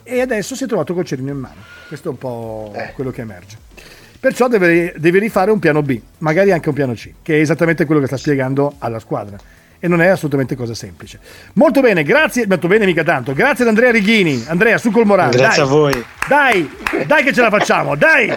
[0.03, 1.61] e adesso si è trovato col cerino in mano.
[1.87, 2.91] Questo è un po' Eh.
[2.93, 3.57] quello che emerge.
[4.19, 7.85] Perciò deve, deve rifare un piano B, magari anche un piano C, che è esattamente
[7.85, 9.37] quello che sta spiegando alla squadra.
[9.79, 11.19] E non è assolutamente cosa semplice.
[11.53, 13.33] Molto bene, grazie, molto bene mica tanto.
[13.33, 14.45] Grazie ad Andrea Righini.
[14.47, 15.35] Andrea, su col morale.
[15.37, 15.71] Grazie dai.
[15.71, 16.05] a voi.
[16.27, 16.69] Dai,
[17.05, 18.35] dai che ce la facciamo, dai.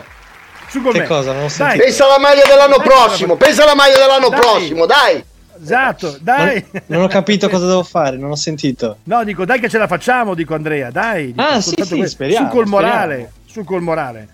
[0.68, 1.06] Su con Che me.
[1.06, 1.32] cosa?
[1.32, 1.78] Non Dai.
[1.78, 4.38] Pensa alla maglia dell'anno Dai, prossimo, pensa alla maglia dell'anno Dai.
[4.40, 5.24] prossimo, dai!
[5.62, 6.64] Esatto, dai.
[6.70, 8.98] Non, non ho capito cosa devo fare, non ho sentito.
[9.04, 11.26] No, dico, dai che ce la facciamo, dico Andrea, dai.
[11.26, 13.30] Dico, Ah, sì, soltanto sì, speriamo, Su col morale, speriamo.
[13.46, 14.28] su col morale.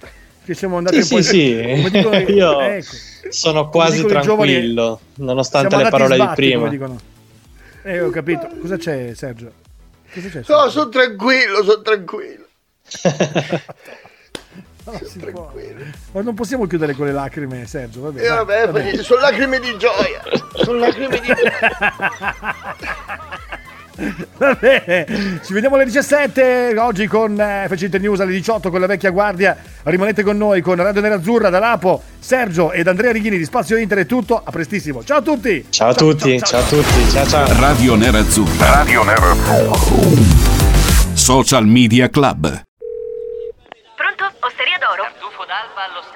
[0.44, 1.82] Che siamo andati Sì, un sì, po' sì.
[1.82, 2.86] come dicono- Io ecco.
[3.30, 6.96] Sono quasi i giovani- tranquillo, nonostante le parole di sbatti, come prima.
[7.82, 8.48] Eh, ho capito.
[8.60, 9.52] Cosa c'è, Sergio?
[10.12, 10.38] Cosa c'è?
[10.38, 10.68] No, Sergio?
[10.70, 12.44] sono tranquillo, sono tranquillo.
[14.86, 15.84] No, tranquillo.
[16.12, 18.02] Ma non possiamo chiudere con le lacrime, Sergio.
[18.02, 19.02] Vabbè, E dai, vabbè, vabbè.
[19.02, 20.22] sono lacrime di gioia.
[20.62, 21.50] Sono lacrime di gioia.
[24.36, 28.80] Va bene, ci vediamo alle 17 oggi con eh, FC Inter News alle 18 con
[28.80, 29.56] la vecchia guardia.
[29.84, 33.98] Rimanete con noi con Radio Nerazzurra da Lapo, Sergio ed Andrea Righini di Spazio Inter
[33.98, 34.42] è tutto.
[34.44, 35.02] A prestissimo.
[35.02, 35.64] Ciao a tutti.
[35.70, 37.60] Ciao a tutti, ciao a tutti, ciao ciao.
[37.60, 38.74] Radio Nerazzurra.
[38.74, 39.76] Radio Nerazzurra.
[41.14, 42.42] Social Media Club.
[43.96, 44.24] Pronto?
[44.40, 45.02] Osteria d'oro?
[45.02, 46.15] Tartufo d'alba allo stand